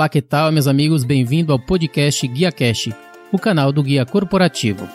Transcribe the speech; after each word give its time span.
Olá, 0.00 0.08
que 0.08 0.22
tal, 0.22 0.50
meus 0.50 0.66
amigos? 0.66 1.04
Bem-vindo 1.04 1.52
ao 1.52 1.58
podcast 1.58 2.26
Guia 2.26 2.50
Cash, 2.50 2.88
o 3.30 3.38
canal 3.38 3.70
do 3.70 3.82
Guia 3.82 4.06
Corporativo. 4.06 4.88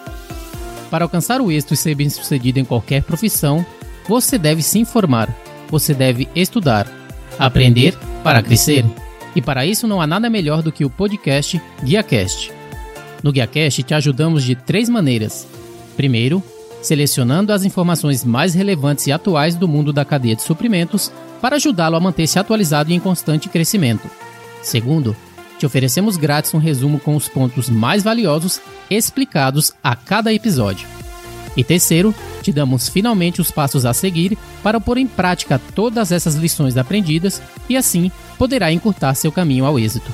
Para 0.90 1.06
alcançar 1.06 1.42
o 1.42 1.52
êxito 1.52 1.76
e 1.76 1.78
ser 1.78 1.94
bem-sucedido 1.94 2.60
em 2.60 2.66
qualquer 2.66 3.04
profissão, 3.04 3.64
você 4.10 4.36
deve 4.36 4.64
se 4.64 4.80
informar, 4.80 5.30
você 5.70 5.94
deve 5.94 6.28
estudar, 6.36 6.88
aprender 7.38 7.96
para 8.24 8.42
crescer. 8.42 8.84
E 9.36 9.44
para 9.44 9.64
isso 9.64 9.88
não 9.88 10.02
há 10.02 10.08
nada 10.08 10.28
melhor 10.28 10.64
do 10.64 10.72
que 10.72 10.84
o 10.84 10.90
podcast 10.90 11.62
GuiaCast. 11.84 12.52
No 13.22 13.32
GuiaCast 13.32 13.84
te 13.84 13.94
ajudamos 13.94 14.44
de 14.44 14.56
três 14.56 14.90
maneiras. 14.90 15.48
Primeiro, 15.96 16.42
selecionando 16.82 17.54
as 17.54 17.64
informações 17.64 18.26
mais 18.26 18.56
relevantes 18.56 19.06
e 19.06 19.12
atuais 19.12 19.56
do 19.56 19.68
mundo 19.68 19.94
da 19.94 20.04
cadeia 20.04 20.36
de 20.36 20.42
suprimentos 20.42 21.12
para 21.40 21.58
ajudá-lo 21.58 21.96
a 21.96 22.00
manter-se 22.00 22.40
atualizado 22.40 22.90
e 22.90 22.96
em 22.96 23.00
constante 23.00 23.50
crescimento. 23.50 24.25
Segundo, 24.66 25.16
te 25.60 25.66
oferecemos 25.66 26.18
grátis 26.18 26.52
um 26.56 26.58
resumo 26.58 27.00
com 27.00 27.16
os 27.16 27.30
pontos 27.30 27.70
mais 27.70 28.02
valiosos 28.02 28.60
explicados 28.90 29.72
a 29.84 29.96
cada 29.96 30.34
episódio. 30.34 30.88
E 31.56 31.64
terceiro, 31.64 32.16
te 32.42 32.52
damos 32.52 32.90
finalmente 32.90 33.40
os 33.40 33.52
passos 33.52 33.86
a 33.86 33.94
seguir 33.94 34.36
para 34.64 34.82
pôr 34.82 34.98
em 34.98 35.06
prática 35.06 35.62
todas 35.76 36.12
essas 36.12 36.34
lições 36.34 36.78
aprendidas 36.78 37.40
e 37.70 37.78
assim 37.78 38.12
poderá 38.40 38.72
encurtar 38.72 39.14
seu 39.14 39.32
caminho 39.32 39.66
ao 39.66 39.78
êxito. 39.78 40.12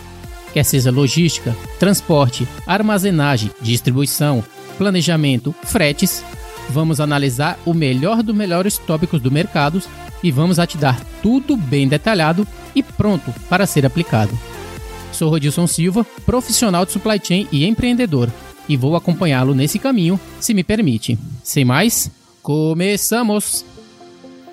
Quer 0.53 0.65
seja 0.65 0.91
logística, 0.91 1.55
transporte, 1.79 2.45
armazenagem, 2.67 3.51
distribuição, 3.61 4.43
planejamento, 4.77 5.55
fretes, 5.63 6.25
vamos 6.69 6.99
analisar 6.99 7.57
o 7.65 7.73
melhor 7.73 8.21
dos 8.21 8.35
melhores 8.35 8.77
tópicos 8.77 9.21
do 9.21 9.31
mercado 9.31 9.81
e 10.23 10.31
vamos 10.31 10.59
a 10.59 10.67
te 10.67 10.77
dar 10.77 11.03
tudo 11.21 11.55
bem 11.55 11.87
detalhado 11.87 12.47
e 12.75 12.81
pronto 12.83 13.33
para 13.49 13.65
ser 13.65 13.85
aplicado. 13.85 14.37
Sou 15.11 15.29
Rodilson 15.29 15.67
Silva, 15.67 16.05
profissional 16.25 16.85
de 16.85 16.91
supply 16.91 17.19
chain 17.21 17.47
e 17.51 17.65
empreendedor, 17.65 18.29
e 18.67 18.77
vou 18.77 18.95
acompanhá-lo 18.95 19.53
nesse 19.53 19.77
caminho, 19.77 20.19
se 20.39 20.53
me 20.53 20.63
permite. 20.63 21.17
Sem 21.43 21.65
mais, 21.65 22.09
começamos! 22.41 23.65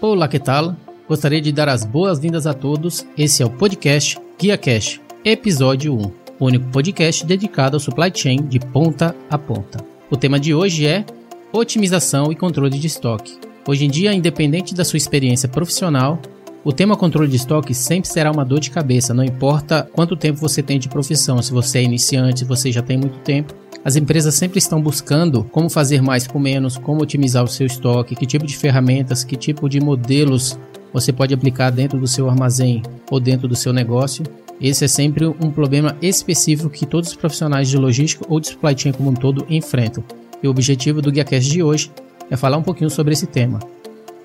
Olá, 0.01 0.29
que 0.29 0.39
tal? 0.39 0.77
Gostaria 1.09 1.41
de 1.41 1.53
dar 1.53 1.69
as 1.69 1.85
boas-vindas 1.85 2.47
a 2.47 2.53
todos. 2.53 3.07
Esse 3.17 3.43
é 3.43 3.47
o 3.47 3.51
podcast 3.51 4.19
Guia 4.39 4.59
Cash, 4.59 5.01
episódio 5.25 5.95
1, 5.95 6.03
o 6.39 6.47
único 6.47 6.71
podcast 6.71 7.25
dedicado 7.25 7.77
ao 7.77 7.81
supply 7.81 8.13
chain 8.15 8.47
de 8.47 8.61
ponta 8.61 9.15
a 9.31 9.39
ponta. 9.39 9.85
O 10.11 10.17
tema 10.17 10.39
de 10.39 10.55
hoje 10.55 10.87
é 10.87 11.05
otimização 11.53 12.31
e 12.31 12.37
controle 12.37 12.79
de 12.79 12.87
estoque. 12.87 13.48
Hoje 13.69 13.85
em 13.85 13.91
dia, 13.91 14.15
independente 14.15 14.75
da 14.75 14.83
sua 14.83 14.97
experiência 14.97 15.47
profissional, 15.47 16.19
o 16.65 16.73
tema 16.73 16.97
controle 16.97 17.29
de 17.29 17.37
estoque 17.37 17.75
sempre 17.75 18.09
será 18.09 18.33
uma 18.33 18.43
dor 18.43 18.61
de 18.61 18.71
cabeça, 18.71 19.13
não 19.13 19.23
importa 19.23 19.87
quanto 19.93 20.17
tempo 20.17 20.41
você 20.41 20.63
tem 20.63 20.79
de 20.79 20.89
profissão, 20.89 21.43
se 21.43 21.53
você 21.53 21.81
é 21.81 21.83
iniciante, 21.83 22.39
se 22.39 22.45
você 22.47 22.73
já 22.73 22.81
tem 22.81 22.97
muito 22.97 23.19
tempo. 23.19 23.55
As 23.85 23.95
empresas 23.95 24.35
sempre 24.37 24.59
estão 24.59 24.81
buscando 24.81 25.45
como 25.45 25.69
fazer 25.69 26.01
mais 26.01 26.27
com 26.27 26.39
menos, 26.39 26.79
como 26.79 27.03
otimizar 27.03 27.45
o 27.45 27.47
seu 27.47 27.67
estoque, 27.67 28.17
que 28.17 28.25
tipo 28.25 28.47
de 28.47 28.57
ferramentas, 28.57 29.23
que 29.23 29.37
tipo 29.37 29.69
de 29.69 29.81
modelos 29.81 30.59
você 30.91 31.13
pode 31.13 31.35
aplicar 31.35 31.69
dentro 31.69 32.01
do 32.01 32.07
seu 32.07 32.27
armazém 32.27 32.83
ou 33.11 33.21
dentro 33.21 33.47
do 33.47 33.55
seu 33.55 33.71
negócio. 33.71 34.25
Esse 34.59 34.87
é 34.87 34.89
sempre 34.89 35.27
um 35.27 35.51
problema 35.51 35.95
específico 36.01 36.71
que 36.71 36.87
todos 36.87 37.11
os 37.11 37.17
profissionais 37.17 37.69
de 37.69 37.77
logística 37.77 38.25
ou 38.31 38.41
de 38.41 38.49
supply 38.49 38.75
chain 38.75 38.93
como 38.93 39.11
um 39.11 39.15
todo 39.15 39.45
enfrentam. 39.51 40.03
E 40.43 40.49
o 40.49 40.51
objetivo 40.51 41.03
do 41.03 41.13
GuiaCast 41.13 41.51
de 41.51 41.63
hoje 41.63 41.91
é 42.31 42.37
falar 42.37 42.57
um 42.57 42.63
pouquinho 42.63 42.91
sobre 42.91 43.13
esse 43.13 43.27
tema. 43.27 43.59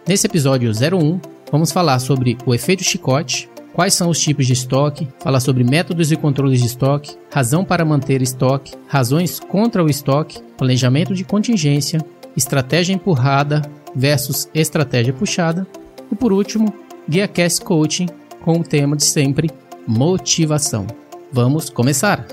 Nesse 0.07 0.27
episódio 0.27 0.71
01, 0.71 1.33
Vamos 1.53 1.71
falar 1.71 1.99
sobre 1.99 2.35
o 2.47 2.55
efeito 2.55 2.83
chicote, 2.83 3.47
quais 3.73 3.93
são 3.93 4.09
os 4.09 4.19
tipos 4.19 4.47
de 4.47 4.53
estoque, 4.53 5.07
falar 5.19 5.39
sobre 5.39 5.63
métodos 5.63 6.11
e 6.11 6.15
controles 6.15 6.59
de 6.59 6.65
estoque, 6.65 7.15
razão 7.31 7.63
para 7.63 7.85
manter 7.85 8.23
estoque, 8.23 8.73
razões 8.87 9.39
contra 9.39 9.83
o 9.83 9.87
estoque, 9.87 10.41
planejamento 10.57 11.13
de 11.13 11.23
contingência, 11.23 12.03
estratégia 12.35 12.95
empurrada 12.95 13.61
versus 13.95 14.49
estratégia 14.51 15.13
puxada 15.13 15.67
e 16.11 16.15
por 16.15 16.33
último, 16.33 16.73
Guia 17.07 17.27
Cast 17.27 17.61
Coaching 17.63 18.07
com 18.41 18.53
o 18.53 18.63
tema 18.63 18.95
de 18.95 19.03
sempre, 19.03 19.51
motivação. 19.87 20.87
Vamos 21.31 21.69
começar! 21.69 22.25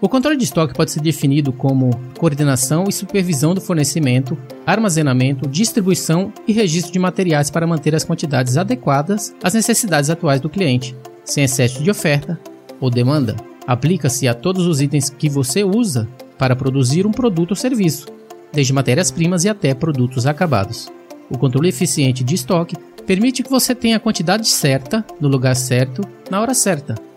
O 0.00 0.08
controle 0.08 0.36
de 0.36 0.44
estoque 0.44 0.74
pode 0.74 0.92
ser 0.92 1.00
definido 1.00 1.52
como 1.52 1.90
coordenação 2.16 2.84
e 2.88 2.92
supervisão 2.92 3.52
do 3.52 3.60
fornecimento, 3.60 4.38
armazenamento, 4.64 5.48
distribuição 5.48 6.32
e 6.46 6.52
registro 6.52 6.92
de 6.92 7.00
materiais 7.00 7.50
para 7.50 7.66
manter 7.66 7.96
as 7.96 8.04
quantidades 8.04 8.56
adequadas 8.56 9.34
às 9.42 9.54
necessidades 9.54 10.08
atuais 10.08 10.40
do 10.40 10.48
cliente, 10.48 10.94
sem 11.24 11.42
excesso 11.42 11.82
de 11.82 11.90
oferta 11.90 12.38
ou 12.80 12.90
demanda. 12.90 13.34
Aplica-se 13.66 14.28
a 14.28 14.34
todos 14.34 14.66
os 14.66 14.80
itens 14.80 15.10
que 15.10 15.28
você 15.28 15.64
usa 15.64 16.08
para 16.38 16.54
produzir 16.54 17.04
um 17.04 17.10
produto 17.10 17.50
ou 17.50 17.56
serviço, 17.56 18.06
desde 18.52 18.72
matérias-primas 18.72 19.44
e 19.44 19.48
até 19.48 19.74
produtos 19.74 20.26
acabados. 20.26 20.88
O 21.28 21.36
controle 21.36 21.68
eficiente 21.68 22.22
de 22.22 22.36
estoque 22.36 22.76
permite 23.04 23.42
que 23.42 23.50
você 23.50 23.74
tenha 23.74 23.96
a 23.96 24.00
quantidade 24.00 24.46
certa, 24.46 25.04
no 25.20 25.26
lugar 25.26 25.56
certo, 25.56 26.02
na 26.30 26.40
hora 26.40 26.54
certa 26.54 27.07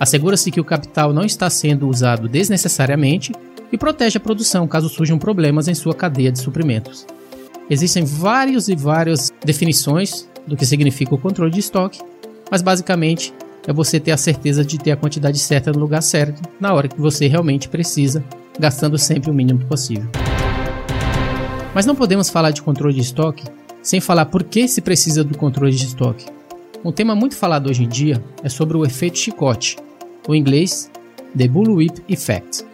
Assegura-se 0.00 0.50
que 0.50 0.60
o 0.60 0.64
capital 0.64 1.12
não 1.12 1.24
está 1.24 1.50
sendo 1.50 1.88
usado 1.88 2.28
desnecessariamente 2.28 3.32
e 3.72 3.76
protege 3.76 4.18
a 4.18 4.20
produção 4.20 4.66
caso 4.66 4.88
surjam 4.88 5.18
problemas 5.18 5.66
em 5.66 5.74
sua 5.74 5.94
cadeia 5.94 6.30
de 6.30 6.38
suprimentos. 6.38 7.06
Existem 7.68 8.04
várias 8.04 8.68
e 8.68 8.76
várias 8.76 9.32
definições 9.44 10.28
do 10.46 10.56
que 10.56 10.64
significa 10.64 11.14
o 11.14 11.18
controle 11.18 11.50
de 11.50 11.60
estoque, 11.60 12.00
mas 12.50 12.62
basicamente 12.62 13.34
é 13.66 13.72
você 13.72 14.00
ter 14.00 14.12
a 14.12 14.16
certeza 14.16 14.64
de 14.64 14.78
ter 14.78 14.92
a 14.92 14.96
quantidade 14.96 15.38
certa 15.38 15.72
no 15.72 15.78
lugar 15.78 16.02
certo, 16.02 16.40
na 16.58 16.72
hora 16.72 16.88
que 16.88 16.98
você 16.98 17.26
realmente 17.26 17.68
precisa, 17.68 18.24
gastando 18.58 18.96
sempre 18.96 19.30
o 19.30 19.34
mínimo 19.34 19.66
possível. 19.66 20.08
Mas 21.74 21.84
não 21.84 21.94
podemos 21.94 22.30
falar 22.30 22.50
de 22.52 22.62
controle 22.62 22.94
de 22.94 23.02
estoque 23.02 23.44
sem 23.82 24.00
falar 24.00 24.26
por 24.26 24.44
que 24.44 24.66
se 24.66 24.80
precisa 24.80 25.22
do 25.22 25.36
controle 25.36 25.72
de 25.72 25.84
estoque. 25.84 26.24
Um 26.84 26.92
tema 26.92 27.14
muito 27.14 27.36
falado 27.36 27.68
hoje 27.68 27.84
em 27.84 27.88
dia 27.88 28.22
é 28.42 28.48
sobre 28.48 28.76
o 28.76 28.84
efeito 28.84 29.18
chicote, 29.18 29.76
o 30.28 30.34
inglês 30.34 30.90
The 31.36 31.48
Bullwhip 31.48 32.02
Effect. 32.08 32.64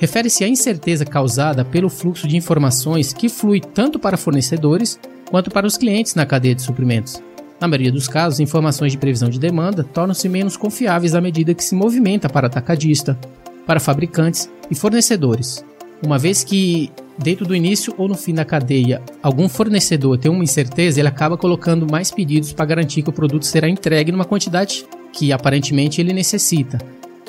Refere-se 0.00 0.42
à 0.42 0.48
incerteza 0.48 1.04
causada 1.04 1.64
pelo 1.64 1.90
fluxo 1.90 2.26
de 2.26 2.36
informações 2.36 3.12
que 3.12 3.28
flui 3.28 3.60
tanto 3.60 3.98
para 3.98 4.16
fornecedores 4.16 4.98
quanto 5.30 5.50
para 5.50 5.66
os 5.66 5.76
clientes 5.76 6.14
na 6.14 6.24
cadeia 6.24 6.54
de 6.54 6.62
suprimentos. 6.62 7.22
Na 7.60 7.68
maioria 7.68 7.92
dos 7.92 8.08
casos, 8.08 8.40
informações 8.40 8.92
de 8.92 8.98
previsão 8.98 9.28
de 9.28 9.38
demanda 9.38 9.84
tornam-se 9.84 10.28
menos 10.28 10.56
confiáveis 10.56 11.14
à 11.14 11.20
medida 11.20 11.52
que 11.52 11.64
se 11.64 11.74
movimenta 11.74 12.28
para 12.28 12.46
atacadista, 12.46 13.18
para 13.66 13.80
fabricantes 13.80 14.48
e 14.70 14.74
fornecedores, 14.74 15.64
uma 16.04 16.18
vez 16.18 16.44
que 16.44 16.92
dentro 17.18 17.44
do 17.44 17.56
início 17.56 17.92
ou 17.98 18.06
no 18.06 18.14
fim 18.14 18.32
da 18.32 18.44
cadeia, 18.44 19.02
algum 19.20 19.48
fornecedor 19.48 20.16
tem 20.16 20.30
uma 20.30 20.44
incerteza, 20.44 21.00
ele 21.00 21.08
acaba 21.08 21.36
colocando 21.36 21.90
mais 21.90 22.10
pedidos 22.10 22.52
para 22.52 22.66
garantir 22.66 23.02
que 23.02 23.10
o 23.10 23.12
produto 23.12 23.44
será 23.44 23.68
entregue 23.68 24.12
numa 24.12 24.24
quantidade 24.24 24.86
que 25.18 25.32
aparentemente 25.32 26.00
ele 26.00 26.12
necessita. 26.12 26.78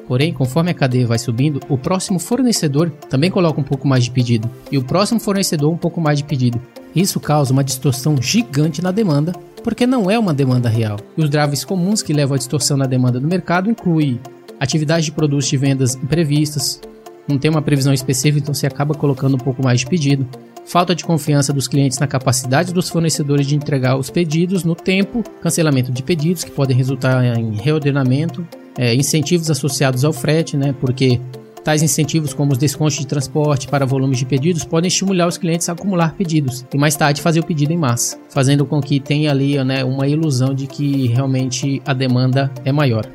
Porém, 0.08 0.32
conforme 0.32 0.70
a 0.70 0.74
cadeia 0.76 1.08
vai 1.08 1.18
subindo, 1.18 1.60
o 1.68 1.78
próximo 1.78 2.20
fornecedor 2.20 2.92
também 3.10 3.32
coloca 3.32 3.60
um 3.60 3.64
pouco 3.64 3.88
mais 3.88 4.04
de 4.04 4.12
pedido 4.12 4.50
e 4.72 4.78
o 4.78 4.84
próximo 4.84 5.20
fornecedor 5.20 5.72
um 5.72 5.78
pouco 5.78 6.00
mais 6.00 6.20
de 6.20 6.24
pedido. 6.24 6.62
Isso 6.96 7.20
causa 7.20 7.52
uma 7.52 7.64
distorção 7.64 8.16
gigante 8.22 8.82
na 8.82 8.92
demanda, 8.92 9.34
porque 9.64 9.88
não 9.88 10.10
é 10.10 10.20
uma 10.20 10.34
demanda 10.34 10.70
real. 10.70 11.00
E 11.18 11.24
os 11.24 11.30
drives 11.30 11.66
comuns 11.66 12.04
que 12.04 12.14
levam 12.14 12.36
à 12.36 12.38
distorção 12.38 12.78
na 12.78 12.86
demanda 12.86 13.20
do 13.20 13.28
mercado 13.28 13.70
incluem 13.70 14.20
atividades 14.60 15.06
de 15.06 15.12
produtos 15.12 15.48
de 15.48 15.58
vendas 15.58 15.96
imprevistas, 15.96 16.80
não 17.28 17.38
tem 17.38 17.50
uma 17.50 17.62
previsão 17.62 17.94
específica, 17.94 18.40
então 18.40 18.54
você 18.54 18.68
acaba 18.68 18.96
colocando 18.96 19.36
um 19.36 19.40
pouco 19.40 19.64
mais 19.64 19.80
de 19.82 19.88
pedido, 19.88 20.28
falta 20.70 20.94
de 20.94 21.04
confiança 21.04 21.52
dos 21.52 21.68
clientes 21.68 21.98
na 21.98 22.06
capacidade 22.06 22.72
dos 22.72 22.90
fornecedores 22.90 23.48
de 23.48 23.56
entregar 23.56 23.98
os 23.98 24.12
pedidos 24.12 24.64
no 24.64 24.76
tempo, 24.76 25.24
cancelamento 25.42 25.92
de 25.92 26.04
pedidos 26.04 26.44
que 26.44 26.52
podem 26.52 26.78
resultar 26.78 27.24
em 27.38 27.56
reordenamento, 27.56 28.48
é, 28.78 28.94
incentivos 28.94 29.50
associados 29.50 30.06
ao 30.06 30.14
frete, 30.14 30.56
né, 30.56 30.76
porque 30.80 31.20
tais 31.64 31.82
incentivos 31.82 32.36
como 32.36 32.52
os 32.52 32.58
descontos 32.58 32.98
de 32.98 33.08
transporte 33.08 33.68
para 33.68 33.84
volumes 33.84 34.20
de 34.20 34.26
pedidos 34.28 34.64
podem 34.64 34.88
estimular 34.88 35.28
os 35.28 35.40
clientes 35.40 35.68
a 35.68 35.74
acumular 35.74 36.14
pedidos 36.14 36.64
e 36.72 36.78
mais 36.78 36.96
tarde 36.96 37.20
fazer 37.20 37.40
o 37.40 37.46
pedido 37.46 37.74
em 37.74 37.78
massa, 37.78 38.20
fazendo 38.30 38.64
com 38.64 38.80
que 38.80 39.00
tenha 39.00 39.32
ali 39.32 39.62
né, 39.64 39.84
uma 39.84 40.08
ilusão 40.08 40.54
de 40.54 40.68
que 40.68 41.08
realmente 41.08 41.82
a 41.84 41.94
demanda 41.94 42.52
é 42.64 42.72
maior. 42.72 43.06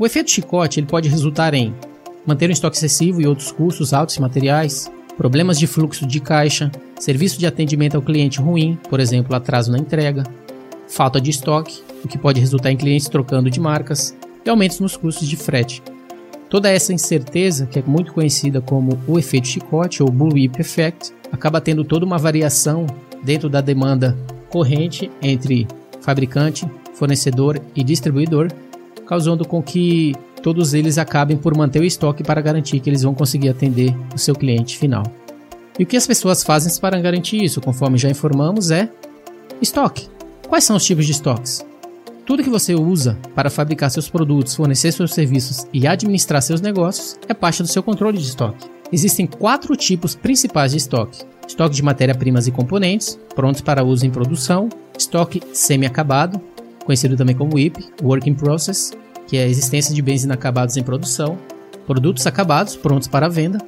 O 0.00 0.04
efeito 0.04 0.32
chicote 0.32 0.80
ele 0.80 0.88
pode 0.88 1.08
resultar 1.08 1.54
em 1.54 1.72
manter 2.26 2.48
um 2.48 2.52
estoque 2.52 2.76
excessivo 2.76 3.22
e 3.22 3.26
outros 3.26 3.52
custos 3.52 3.92
altos 3.92 4.16
de 4.16 4.20
materiais, 4.20 4.90
problemas 5.16 5.58
de 5.58 5.66
fluxo 5.66 6.06
de 6.06 6.20
caixa, 6.20 6.70
serviço 6.98 7.38
de 7.38 7.46
atendimento 7.46 7.96
ao 7.96 8.02
cliente 8.02 8.40
ruim, 8.40 8.78
por 8.88 9.00
exemplo, 9.00 9.34
atraso 9.34 9.70
na 9.70 9.78
entrega, 9.78 10.24
falta 10.88 11.20
de 11.20 11.30
estoque, 11.30 11.82
o 12.04 12.08
que 12.08 12.18
pode 12.18 12.40
resultar 12.40 12.70
em 12.70 12.76
clientes 12.76 13.08
trocando 13.08 13.50
de 13.50 13.60
marcas, 13.60 14.14
e 14.44 14.50
aumentos 14.50 14.80
nos 14.80 14.96
custos 14.96 15.26
de 15.26 15.36
frete. 15.36 15.82
Toda 16.50 16.70
essa 16.70 16.92
incerteza, 16.92 17.66
que 17.66 17.78
é 17.78 17.82
muito 17.86 18.12
conhecida 18.12 18.60
como 18.60 18.98
o 19.06 19.18
efeito 19.18 19.48
chicote 19.48 20.02
ou 20.02 20.10
bullwhip 20.10 20.60
effect, 20.60 21.12
acaba 21.32 21.60
tendo 21.60 21.84
toda 21.84 22.04
uma 22.04 22.18
variação 22.18 22.86
dentro 23.22 23.48
da 23.48 23.60
demanda 23.60 24.16
corrente 24.50 25.10
entre 25.20 25.66
fabricante, 26.00 26.68
fornecedor 26.92 27.60
e 27.74 27.82
distribuidor, 27.82 28.52
causando 29.06 29.44
com 29.44 29.62
que 29.62 30.14
todos 30.44 30.74
eles 30.74 30.98
acabem 30.98 31.38
por 31.38 31.56
manter 31.56 31.80
o 31.80 31.84
estoque 31.86 32.22
para 32.22 32.42
garantir 32.42 32.78
que 32.78 32.90
eles 32.90 33.00
vão 33.00 33.14
conseguir 33.14 33.48
atender 33.48 33.96
o 34.14 34.18
seu 34.18 34.34
cliente 34.34 34.76
final. 34.76 35.02
E 35.78 35.84
o 35.84 35.86
que 35.86 35.96
as 35.96 36.06
pessoas 36.06 36.44
fazem 36.44 36.70
para 36.82 37.00
garantir 37.00 37.42
isso, 37.42 37.62
conforme 37.62 37.96
já 37.96 38.10
informamos, 38.10 38.70
é 38.70 38.90
estoque. 39.62 40.06
Quais 40.46 40.64
são 40.64 40.76
os 40.76 40.84
tipos 40.84 41.06
de 41.06 41.12
estoques? 41.12 41.64
Tudo 42.26 42.42
que 42.42 42.50
você 42.50 42.74
usa 42.74 43.16
para 43.34 43.48
fabricar 43.48 43.90
seus 43.90 44.06
produtos, 44.06 44.54
fornecer 44.54 44.92
seus 44.92 45.14
serviços 45.14 45.66
e 45.72 45.86
administrar 45.86 46.42
seus 46.42 46.60
negócios 46.60 47.18
é 47.26 47.32
parte 47.32 47.62
do 47.62 47.68
seu 47.68 47.82
controle 47.82 48.18
de 48.18 48.24
estoque. 48.24 48.68
Existem 48.92 49.26
quatro 49.26 49.74
tipos 49.74 50.14
principais 50.14 50.72
de 50.72 50.76
estoque: 50.76 51.24
estoque 51.48 51.74
de 51.74 51.82
matéria-primas 51.82 52.46
e 52.46 52.52
componentes, 52.52 53.18
prontos 53.34 53.62
para 53.62 53.82
uso 53.82 54.04
em 54.04 54.10
produção, 54.10 54.68
estoque 54.98 55.40
semi-acabado, 55.54 56.38
conhecido 56.84 57.16
também 57.16 57.34
como 57.34 57.54
WIP, 57.54 57.82
Work 58.02 58.28
in 58.28 58.34
Process, 58.34 58.92
que 59.26 59.36
é 59.36 59.44
a 59.44 59.48
existência 59.48 59.94
de 59.94 60.02
bens 60.02 60.24
inacabados 60.24 60.76
em 60.76 60.82
produção, 60.82 61.38
produtos 61.86 62.26
acabados, 62.26 62.76
prontos 62.76 63.08
para 63.08 63.28
venda, 63.28 63.58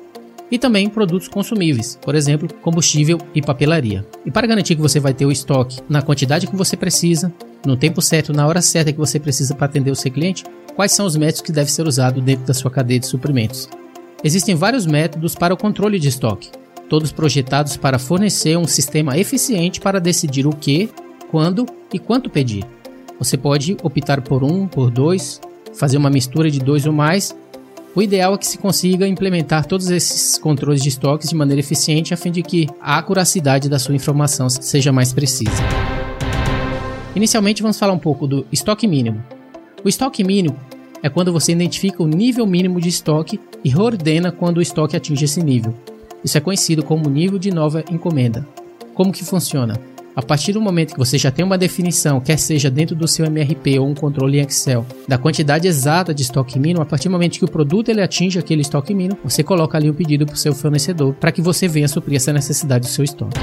e 0.51 0.59
também 0.59 0.89
produtos 0.89 1.29
consumíveis, 1.29 1.99
por 2.01 2.15
exemplo, 2.15 2.49
combustível 2.63 3.19
e 3.35 3.43
papelaria. 3.43 4.07
E 4.25 4.31
para 4.31 4.47
garantir 4.47 4.77
que 4.77 4.83
você 4.83 5.01
vai 5.01 5.13
ter 5.13 5.27
o 5.27 5.33
estoque 5.33 5.81
na 5.89 6.03
quantidade 6.03 6.47
que 6.47 6.57
você 6.57 6.77
precisa, 6.77 7.33
no 7.65 7.77
tempo 7.77 8.01
certo, 8.01 8.33
na 8.33 8.47
hora 8.47 8.63
certa 8.63 8.93
que 8.93 8.99
você 8.99 9.19
precisa 9.19 9.55
para 9.55 9.67
atender 9.67 9.91
o 9.91 9.97
seu 9.97 10.11
cliente, 10.11 10.45
quais 10.75 10.93
são 10.93 11.07
os 11.07 11.17
métodos 11.17 11.41
que 11.41 11.53
devem 11.53 11.73
ser 11.73 11.87
usados 11.87 12.23
dentro 12.23 12.47
da 12.47 12.55
sua 12.55 12.71
cadeia 12.71 13.01
de 13.01 13.07
suprimentos? 13.07 13.69
Existem 14.23 14.55
vários 14.55 14.87
métodos 14.87 15.35
para 15.35 15.53
o 15.55 15.57
controle 15.57 15.99
de 15.99 16.09
estoque, 16.09 16.51
todos 16.89 17.13
projetados 17.13 17.77
para 17.77 17.99
fornecer 17.99 18.57
um 18.57 18.67
sistema 18.67 19.19
eficiente 19.19 19.81
para 19.81 20.01
decidir 20.01 20.47
o 20.47 20.51
que, 20.51 20.89
quando 21.31 21.67
e 21.93 21.99
quanto 21.99 22.31
pedir. 22.31 22.65
Você 23.19 23.37
pode 23.37 23.77
optar 23.83 24.21
por 24.21 24.45
um, 24.45 24.67
por 24.67 24.91
dois, 24.91 25.41
fazer 25.77 25.97
uma 25.97 26.11
mistura 26.11 26.51
de 26.51 26.59
dois 26.59 26.87
ou 26.87 26.93
mais 26.93 27.35
o 27.97 28.03
ideal 28.03 28.35
é 28.35 28.37
que 28.37 28.47
se 28.47 28.59
consiga 28.59 29.09
implementar 29.09 29.65
todos 29.65 29.89
esses 29.89 30.37
controles 30.37 30.83
de 30.83 30.91
estoques 30.91 31.31
de 31.31 31.35
maneira 31.35 31.61
eficiente 31.61 32.13
a 32.13 32.17
fim 32.19 32.31
de 32.31 32.43
que 32.43 32.69
a 32.79 32.99
acuracidade 32.99 33.71
da 33.71 33.79
sua 33.79 33.95
informação 33.95 34.51
seja 34.51 34.93
mais 34.93 35.15
precisa. 35.15 35.51
Inicialmente 37.15 37.63
vamos 37.63 37.79
falar 37.79 37.95
um 37.95 37.99
pouco 37.99 38.27
do 38.27 38.47
estoque 38.53 38.87
mínimo. 38.87 39.25
O 39.83 39.89
estoque 39.89 40.23
mínimo 40.23 40.55
é 41.03 41.09
quando 41.09 41.33
você 41.33 41.53
identifica 41.53 42.03
o 42.03 42.07
nível 42.07 42.47
mínimo 42.47 42.83
de 42.83 42.91
estoque 42.91 43.41
e 43.65 43.71
reordena 43.71 44.31
quando 44.31 44.59
o 44.59 44.63
estoque 44.63 44.95
atinge 44.95 45.25
esse 45.25 45.43
nível. 45.43 45.73
Isso 46.23 46.37
é 46.37 46.41
conhecido 46.43 46.83
como 46.83 47.09
nível 47.09 47.39
de 47.39 47.51
nova 47.51 47.83
encomenda. 47.91 48.47
Como 48.93 49.11
que 49.11 49.25
funciona? 49.25 49.81
A 50.17 50.23
partir 50.23 50.55
do 50.55 50.63
momento 50.63 50.95
que 50.95 50.99
você 50.99 51.19
já 51.19 51.31
tem 51.31 51.45
uma 51.45 51.59
definição, 51.59 52.23
quer 52.23 52.39
seja 52.39 52.71
dentro 52.71 52.97
do 52.97 53.07
seu 53.07 53.27
MRP 53.27 53.79
ou 53.79 53.87
um 53.87 53.95
controle 53.95 54.39
em 54.39 54.41
Excel, 54.41 54.87
da 55.07 55.19
quantidade 55.19 55.69
exata 55.69 56.15
de 56.15 56.23
estoque 56.23 56.59
mínimo, 56.59 56.81
a 56.81 56.87
partir 56.87 57.09
do 57.09 57.13
momento 57.13 57.39
que 57.39 57.45
o 57.45 57.51
produto 57.51 57.91
ele 57.91 58.01
atinge 58.01 58.39
aquele 58.39 58.63
estoque 58.63 58.95
mínimo, 58.95 59.19
você 59.23 59.43
coloca 59.43 59.77
ali 59.77 59.91
um 59.91 59.93
pedido 59.93 60.25
para 60.25 60.35
o 60.35 60.39
seu 60.39 60.55
fornecedor 60.55 61.13
para 61.13 61.31
que 61.31 61.43
você 61.43 61.69
venha 61.69 61.87
suprir 61.87 62.17
essa 62.17 62.33
necessidade 62.33 62.87
do 62.87 62.91
seu 62.91 63.05
estoque. 63.05 63.39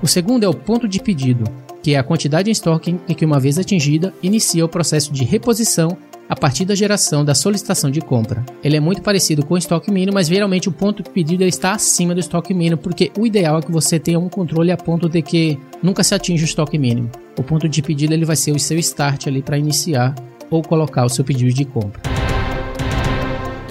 O 0.00 0.06
segundo 0.06 0.44
é 0.44 0.48
o 0.48 0.54
ponto 0.54 0.86
de 0.86 1.00
pedido, 1.00 1.50
que 1.82 1.94
é 1.94 1.98
a 1.98 2.04
quantidade 2.04 2.48
em 2.48 2.52
estoque 2.52 2.96
em 3.08 3.14
que, 3.14 3.24
uma 3.24 3.40
vez 3.40 3.58
atingida, 3.58 4.14
inicia 4.22 4.64
o 4.64 4.68
processo 4.68 5.12
de 5.12 5.24
reposição 5.24 5.98
a 6.32 6.34
partir 6.34 6.64
da 6.64 6.74
geração 6.74 7.22
da 7.22 7.34
solicitação 7.34 7.90
de 7.90 8.00
compra. 8.00 8.42
Ele 8.64 8.74
é 8.74 8.80
muito 8.80 9.02
parecido 9.02 9.44
com 9.44 9.52
o 9.52 9.58
estoque 9.58 9.90
mínimo, 9.90 10.14
mas 10.14 10.28
geralmente 10.28 10.66
o 10.66 10.72
ponto 10.72 11.02
de 11.02 11.10
pedido 11.10 11.44
está 11.44 11.72
acima 11.72 12.14
do 12.14 12.20
estoque 12.20 12.54
mínimo, 12.54 12.78
porque 12.78 13.12
o 13.18 13.26
ideal 13.26 13.58
é 13.58 13.60
que 13.60 13.70
você 13.70 13.98
tenha 13.98 14.18
um 14.18 14.30
controle 14.30 14.72
a 14.72 14.76
ponto 14.78 15.10
de 15.10 15.20
que 15.20 15.58
nunca 15.82 16.02
se 16.02 16.14
atinja 16.14 16.42
o 16.42 16.46
estoque 16.46 16.78
mínimo. 16.78 17.10
O 17.38 17.42
ponto 17.42 17.68
de 17.68 17.82
pedido 17.82 18.14
ele 18.14 18.24
vai 18.24 18.34
ser 18.34 18.50
o 18.52 18.58
seu 18.58 18.78
start 18.78 19.26
ali 19.26 19.42
para 19.42 19.58
iniciar 19.58 20.14
ou 20.48 20.62
colocar 20.62 21.04
o 21.04 21.10
seu 21.10 21.22
pedido 21.22 21.52
de 21.52 21.66
compra. 21.66 22.00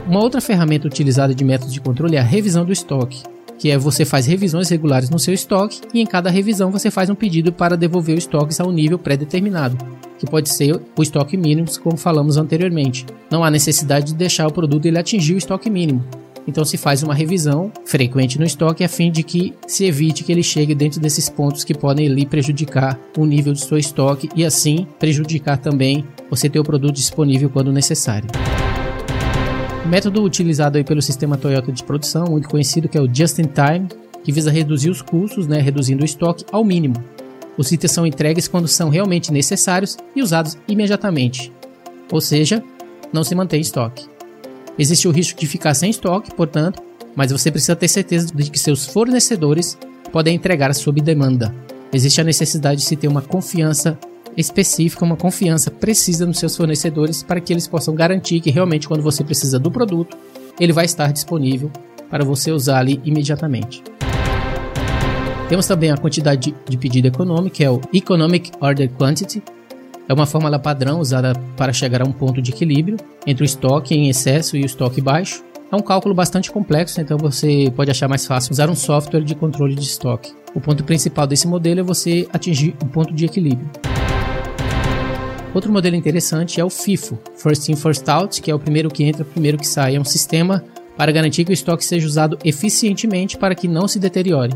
Uma 0.07 0.19
outra 0.21 0.39
ferramenta 0.39 0.85
utilizada 0.85 1.33
de 1.33 1.43
método 1.43 1.71
de 1.71 1.81
controle 1.81 2.15
é 2.15 2.19
a 2.19 2.23
revisão 2.23 2.63
do 2.63 2.71
estoque, 2.71 3.23
que 3.61 3.69
é 3.69 3.77
você 3.77 4.03
faz 4.03 4.25
revisões 4.25 4.69
regulares 4.69 5.11
no 5.11 5.19
seu 5.19 5.35
estoque 5.35 5.81
e 5.93 6.01
em 6.01 6.05
cada 6.07 6.31
revisão 6.31 6.71
você 6.71 6.89
faz 6.89 7.11
um 7.11 7.15
pedido 7.15 7.53
para 7.53 7.77
devolver 7.77 8.15
o 8.15 8.17
estoque 8.17 8.59
ao 8.59 8.71
nível 8.71 8.97
pré-determinado 8.97 9.77
que 10.17 10.25
pode 10.25 10.49
ser 10.49 10.79
o 10.97 11.01
estoque 11.01 11.37
mínimo, 11.37 11.67
como 11.79 11.95
falamos 11.95 12.37
anteriormente. 12.37 13.05
Não 13.29 13.43
há 13.43 13.49
necessidade 13.49 14.07
de 14.07 14.15
deixar 14.15 14.47
o 14.47 14.51
produto 14.51 14.85
ele 14.85 14.99
atingir 14.99 15.33
o 15.33 15.37
estoque 15.37 15.67
mínimo. 15.69 16.03
Então 16.47 16.65
se 16.65 16.75
faz 16.75 17.03
uma 17.03 17.13
revisão 17.13 17.71
frequente 17.85 18.39
no 18.39 18.45
estoque 18.45 18.83
a 18.83 18.89
fim 18.89 19.11
de 19.11 19.21
que 19.21 19.53
se 19.67 19.85
evite 19.85 20.23
que 20.23 20.31
ele 20.31 20.43
chegue 20.43 20.73
dentro 20.73 20.99
desses 20.99 21.29
pontos 21.29 21.63
que 21.63 21.75
podem 21.75 22.07
ali 22.07 22.25
prejudicar 22.25 22.99
o 23.15 23.25
nível 23.25 23.53
do 23.53 23.59
seu 23.59 23.77
estoque 23.77 24.27
e 24.35 24.43
assim 24.43 24.87
prejudicar 24.97 25.57
também 25.57 26.03
você 26.31 26.49
ter 26.49 26.59
o 26.59 26.63
produto 26.63 26.95
disponível 26.95 27.49
quando 27.49 27.71
necessário. 27.71 28.27
Método 29.91 30.23
utilizado 30.23 30.77
aí 30.77 30.85
pelo 30.85 31.01
sistema 31.01 31.37
Toyota 31.37 31.69
de 31.69 31.83
produção, 31.83 32.23
muito 32.29 32.47
conhecido, 32.47 32.87
que 32.87 32.97
é 32.97 33.01
o 33.01 33.13
Just 33.13 33.39
in 33.39 33.43
Time, 33.43 33.89
que 34.23 34.31
visa 34.31 34.49
reduzir 34.49 34.89
os 34.89 35.01
custos, 35.01 35.47
né, 35.47 35.59
reduzindo 35.59 36.01
o 36.03 36.05
estoque 36.05 36.45
ao 36.49 36.63
mínimo, 36.63 36.95
os 37.57 37.69
itens 37.73 37.91
são 37.91 38.05
entregues 38.05 38.47
quando 38.47 38.69
são 38.69 38.87
realmente 38.87 39.33
necessários 39.33 39.97
e 40.15 40.21
usados 40.21 40.57
imediatamente, 40.65 41.51
ou 42.09 42.21
seja, 42.21 42.63
não 43.11 43.21
se 43.21 43.35
mantém 43.35 43.59
estoque. 43.59 44.07
Existe 44.79 45.09
o 45.09 45.11
risco 45.11 45.37
de 45.37 45.45
ficar 45.45 45.73
sem 45.73 45.89
estoque, 45.89 46.33
portanto, 46.33 46.81
mas 47.13 47.33
você 47.33 47.51
precisa 47.51 47.75
ter 47.75 47.89
certeza 47.89 48.33
de 48.33 48.49
que 48.49 48.57
seus 48.57 48.85
fornecedores 48.85 49.77
podem 50.09 50.37
entregar 50.37 50.73
sob 50.73 51.01
demanda. 51.01 51.53
Existe 51.91 52.21
a 52.21 52.23
necessidade 52.23 52.79
de 52.79 52.87
se 52.87 52.95
ter 52.95 53.09
uma 53.09 53.21
confiança 53.21 53.99
específica, 54.37 55.05
uma 55.05 55.17
confiança 55.17 55.69
precisa 55.69 56.25
nos 56.25 56.39
seus 56.39 56.55
fornecedores 56.55 57.23
para 57.23 57.39
que 57.39 57.53
eles 57.53 57.67
possam 57.67 57.93
garantir 57.93 58.39
que 58.39 58.51
realmente 58.51 58.87
quando 58.87 59.03
você 59.03 59.23
precisa 59.23 59.59
do 59.59 59.71
produto, 59.71 60.17
ele 60.59 60.73
vai 60.73 60.85
estar 60.85 61.11
disponível 61.11 61.71
para 62.09 62.23
você 62.23 62.51
usar 62.51 62.79
ali 62.79 63.01
imediatamente. 63.03 63.83
Temos 65.49 65.67
também 65.67 65.91
a 65.91 65.97
quantidade 65.97 66.55
de 66.67 66.77
pedido 66.77 67.07
econômico, 67.07 67.57
que 67.57 67.63
é 67.63 67.69
o 67.69 67.81
Economic 67.93 68.51
Order 68.61 68.89
Quantity. 68.91 69.43
É 70.07 70.13
uma 70.13 70.25
fórmula 70.25 70.57
padrão 70.57 70.99
usada 70.99 71.33
para 71.57 71.73
chegar 71.73 72.01
a 72.01 72.05
um 72.05 72.11
ponto 72.11 72.41
de 72.41 72.51
equilíbrio 72.51 72.97
entre 73.27 73.43
o 73.43 73.45
estoque 73.45 73.93
em 73.93 74.09
excesso 74.09 74.55
e 74.55 74.63
o 74.63 74.65
estoque 74.65 75.01
baixo. 75.01 75.43
É 75.71 75.75
um 75.75 75.81
cálculo 75.81 76.13
bastante 76.13 76.51
complexo, 76.51 76.99
então 76.99 77.17
você 77.17 77.71
pode 77.75 77.89
achar 77.89 78.07
mais 78.07 78.25
fácil 78.25 78.51
usar 78.51 78.69
um 78.69 78.75
software 78.75 79.23
de 79.23 79.35
controle 79.35 79.75
de 79.75 79.83
estoque. 79.83 80.33
O 80.53 80.59
ponto 80.59 80.83
principal 80.83 81.25
desse 81.25 81.47
modelo 81.47 81.79
é 81.79 81.83
você 81.83 82.27
atingir 82.33 82.75
um 82.83 82.87
ponto 82.87 83.13
de 83.13 83.25
equilíbrio. 83.25 83.69
Outro 85.53 85.71
modelo 85.71 85.97
interessante 85.97 86.61
é 86.61 86.65
o 86.65 86.69
FIFO, 86.69 87.19
First 87.35 87.67
In 87.67 87.75
First 87.75 88.07
Out, 88.07 88.41
que 88.41 88.49
é 88.49 88.55
o 88.55 88.59
primeiro 88.59 88.89
que 88.89 89.03
entra, 89.03 89.25
primeiro 89.25 89.57
que 89.57 89.67
sai. 89.67 89.97
É 89.97 89.99
um 89.99 90.05
sistema 90.05 90.63
para 90.95 91.11
garantir 91.11 91.43
que 91.43 91.51
o 91.51 91.53
estoque 91.53 91.83
seja 91.83 92.07
usado 92.07 92.37
eficientemente 92.45 93.37
para 93.37 93.53
que 93.53 93.67
não 93.67 93.87
se 93.87 93.99
deteriore. 93.99 94.53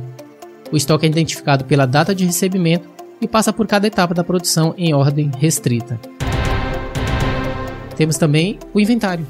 O 0.72 0.78
estoque 0.78 1.06
é 1.06 1.10
identificado 1.10 1.66
pela 1.66 1.86
data 1.86 2.16
de 2.16 2.25
recebimento 2.25 2.88
e 3.20 3.28
passa 3.28 3.52
por 3.52 3.68
cada 3.68 3.88
etapa 3.88 4.14
da 4.14 4.24
produção 4.24 4.74
em 4.78 4.94
ordem 4.94 5.32
restrita. 5.38 6.00
Temos 7.98 8.18
também 8.18 8.58
o 8.74 8.80
inventário. 8.80 9.25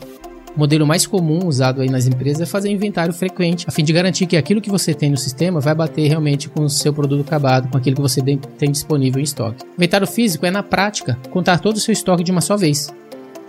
O 0.56 0.60
modelo 0.60 0.88
mais 0.88 1.06
comum 1.06 1.46
usado 1.46 1.82
aí 1.82 1.90
nas 1.90 2.08
empresas 2.08 2.42
é 2.42 2.46
fazer 2.46 2.70
inventário 2.70 3.14
frequente, 3.14 3.66
a 3.68 3.72
fim 3.72 3.84
de 3.84 3.92
garantir 3.92 4.26
que 4.26 4.38
aquilo 4.38 4.62
que 4.62 4.70
você 4.70 4.94
tem 4.94 5.10
no 5.10 5.18
sistema 5.18 5.60
vai 5.60 5.76
bater 5.76 6.08
realmente 6.08 6.48
com 6.48 6.64
o 6.64 6.70
seu 6.70 6.94
produto 6.94 7.22
acabado, 7.28 7.70
com 7.70 7.78
aquilo 7.78 7.98
que 7.98 8.02
você 8.02 8.22
tem 8.22 8.72
disponível 8.72 9.20
em 9.20 9.24
estoque. 9.24 9.66
Inventário 9.78 10.08
físico 10.08 10.46
é, 10.46 10.52
na 10.52 10.64
prática, 10.64 11.18
contar 11.30 11.60
todo 11.60 11.76
o 11.76 11.80
seu 11.80 11.92
estoque 11.92 12.24
de 12.24 12.32
uma 12.32 12.42
só 12.42 12.56
vez, 12.56 12.90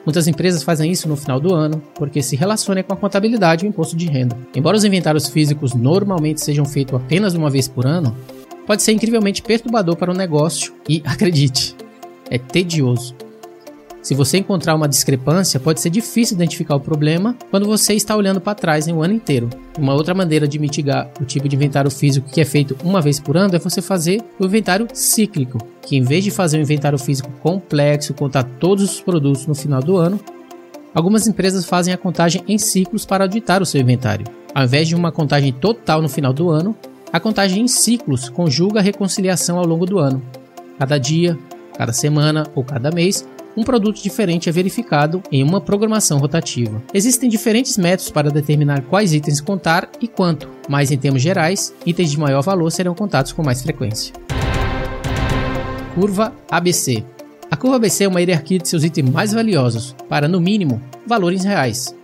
Muitas 0.06 0.28
empresas 0.28 0.62
fazem 0.62 0.92
isso 0.92 1.08
no 1.08 1.16
final 1.16 1.40
do 1.40 1.52
ano, 1.52 1.82
porque 1.96 2.22
se 2.22 2.36
relaciona 2.36 2.80
com 2.80 2.94
a 2.94 2.96
contabilidade 2.96 3.64
e 3.64 3.68
o 3.68 3.70
imposto 3.70 3.96
de 3.96 4.06
renda. 4.06 4.38
Embora 4.54 4.76
os 4.76 4.84
inventários 4.84 5.28
físicos 5.28 5.74
normalmente 5.74 6.40
sejam 6.40 6.64
feitos 6.64 6.94
apenas 6.94 7.34
uma 7.34 7.50
vez 7.50 7.66
por 7.66 7.84
ano, 7.84 8.16
pode 8.64 8.84
ser 8.84 8.92
incrivelmente 8.92 9.42
perturbador 9.42 9.96
para 9.96 10.12
o 10.12 10.14
negócio 10.14 10.72
e, 10.88 11.02
acredite, 11.04 11.74
é 12.30 12.38
tedioso. 12.38 13.25
Se 14.06 14.14
você 14.14 14.38
encontrar 14.38 14.76
uma 14.76 14.86
discrepância, 14.86 15.58
pode 15.58 15.80
ser 15.80 15.90
difícil 15.90 16.36
identificar 16.36 16.76
o 16.76 16.80
problema 16.80 17.36
quando 17.50 17.66
você 17.66 17.92
está 17.92 18.14
olhando 18.14 18.40
para 18.40 18.54
trás 18.54 18.86
em 18.86 18.92
um 18.92 19.02
ano 19.02 19.14
inteiro. 19.14 19.50
Uma 19.76 19.94
outra 19.94 20.14
maneira 20.14 20.46
de 20.46 20.60
mitigar 20.60 21.10
o 21.20 21.24
tipo 21.24 21.48
de 21.48 21.56
inventário 21.56 21.90
físico 21.90 22.30
que 22.30 22.40
é 22.40 22.44
feito 22.44 22.76
uma 22.84 23.00
vez 23.00 23.18
por 23.18 23.36
ano 23.36 23.56
é 23.56 23.58
você 23.58 23.82
fazer 23.82 24.22
o 24.38 24.44
inventário 24.44 24.86
cíclico, 24.94 25.58
que 25.82 25.96
em 25.96 26.02
vez 26.02 26.22
de 26.22 26.30
fazer 26.30 26.56
um 26.56 26.60
inventário 26.60 27.00
físico 27.00 27.32
complexo, 27.42 28.14
contar 28.14 28.44
todos 28.44 28.84
os 28.84 29.00
produtos 29.00 29.44
no 29.44 29.56
final 29.56 29.82
do 29.82 29.96
ano, 29.96 30.20
algumas 30.94 31.26
empresas 31.26 31.64
fazem 31.64 31.92
a 31.92 31.98
contagem 31.98 32.44
em 32.46 32.58
ciclos 32.58 33.04
para 33.04 33.24
auditar 33.24 33.60
o 33.60 33.66
seu 33.66 33.80
inventário. 33.80 34.24
Ao 34.54 34.62
invés 34.62 34.86
de 34.86 34.94
uma 34.94 35.10
contagem 35.10 35.52
total 35.52 36.00
no 36.00 36.08
final 36.08 36.32
do 36.32 36.48
ano, 36.48 36.76
a 37.12 37.18
contagem 37.18 37.64
em 37.64 37.66
ciclos 37.66 38.28
conjuga 38.28 38.78
a 38.78 38.84
reconciliação 38.84 39.58
ao 39.58 39.66
longo 39.66 39.84
do 39.84 39.98
ano. 39.98 40.22
Cada 40.78 40.96
dia, 40.96 41.36
cada 41.76 41.92
semana 41.92 42.46
ou 42.54 42.62
cada 42.62 42.92
mês 42.92 43.26
um 43.56 43.62
produto 43.62 44.02
diferente 44.02 44.48
é 44.48 44.52
verificado 44.52 45.22
em 45.32 45.42
uma 45.42 45.60
programação 45.60 46.18
rotativa. 46.18 46.82
Existem 46.92 47.28
diferentes 47.28 47.78
métodos 47.78 48.10
para 48.10 48.30
determinar 48.30 48.82
quais 48.82 49.14
itens 49.14 49.40
contar 49.40 49.88
e 50.00 50.06
quanto, 50.06 50.48
mas 50.68 50.90
em 50.90 50.98
termos 50.98 51.22
gerais, 51.22 51.74
itens 51.86 52.10
de 52.10 52.20
maior 52.20 52.42
valor 52.42 52.70
serão 52.70 52.94
contados 52.94 53.32
com 53.32 53.42
mais 53.42 53.62
frequência. 53.62 54.12
Curva 55.94 56.34
ABC 56.50 57.02
A 57.50 57.56
curva 57.56 57.76
ABC 57.76 58.04
é 58.04 58.08
uma 58.08 58.20
hierarquia 58.20 58.58
de 58.58 58.68
seus 58.68 58.84
itens 58.84 59.08
mais 59.08 59.32
valiosos, 59.32 59.96
para, 60.08 60.28
no 60.28 60.40
mínimo, 60.40 60.82
valores 61.06 61.42
reais. 61.42 61.94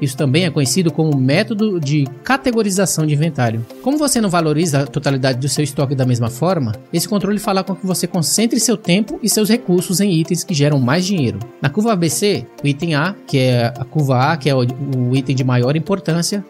Isso 0.00 0.16
também 0.16 0.44
é 0.44 0.50
conhecido 0.50 0.92
como 0.92 1.16
método 1.16 1.80
de 1.80 2.04
categorização 2.22 3.06
de 3.06 3.14
inventário. 3.14 3.64
Como 3.82 3.96
você 3.96 4.20
não 4.20 4.28
valoriza 4.28 4.82
a 4.82 4.86
totalidade 4.86 5.38
do 5.38 5.48
seu 5.48 5.62
estoque 5.62 5.94
da 5.94 6.04
mesma 6.04 6.28
forma, 6.28 6.72
esse 6.92 7.08
controle 7.08 7.38
fala 7.38 7.62
com 7.62 7.74
que 7.74 7.86
você 7.86 8.06
concentre 8.06 8.58
seu 8.58 8.76
tempo 8.76 9.18
e 9.22 9.28
seus 9.28 9.48
recursos 9.48 10.00
em 10.00 10.12
itens 10.12 10.44
que 10.44 10.54
geram 10.54 10.80
mais 10.80 11.04
dinheiro. 11.04 11.38
Na 11.60 11.70
curva 11.70 11.92
ABC, 11.92 12.46
o 12.62 12.66
item 12.66 12.94
A, 12.94 13.14
que 13.26 13.38
é 13.38 13.66
a 13.66 13.84
curva 13.84 14.32
A, 14.32 14.36
que 14.36 14.50
é 14.50 14.54
o, 14.54 14.64
item 15.14 15.34
de 15.34 15.44
maior 15.44 15.76
importância, 15.76 16.44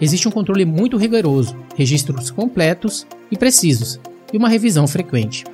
existe 0.00 0.28
um 0.28 0.32
controle 0.32 0.64
muito 0.64 0.96
rigoroso, 0.96 1.56
registros 1.76 2.30
completos 2.30 3.06
e 3.30 3.36
precisos, 3.36 4.00
e 4.32 4.36
uma 4.36 4.48
revisão 4.48 4.86
frequente. 4.86 5.44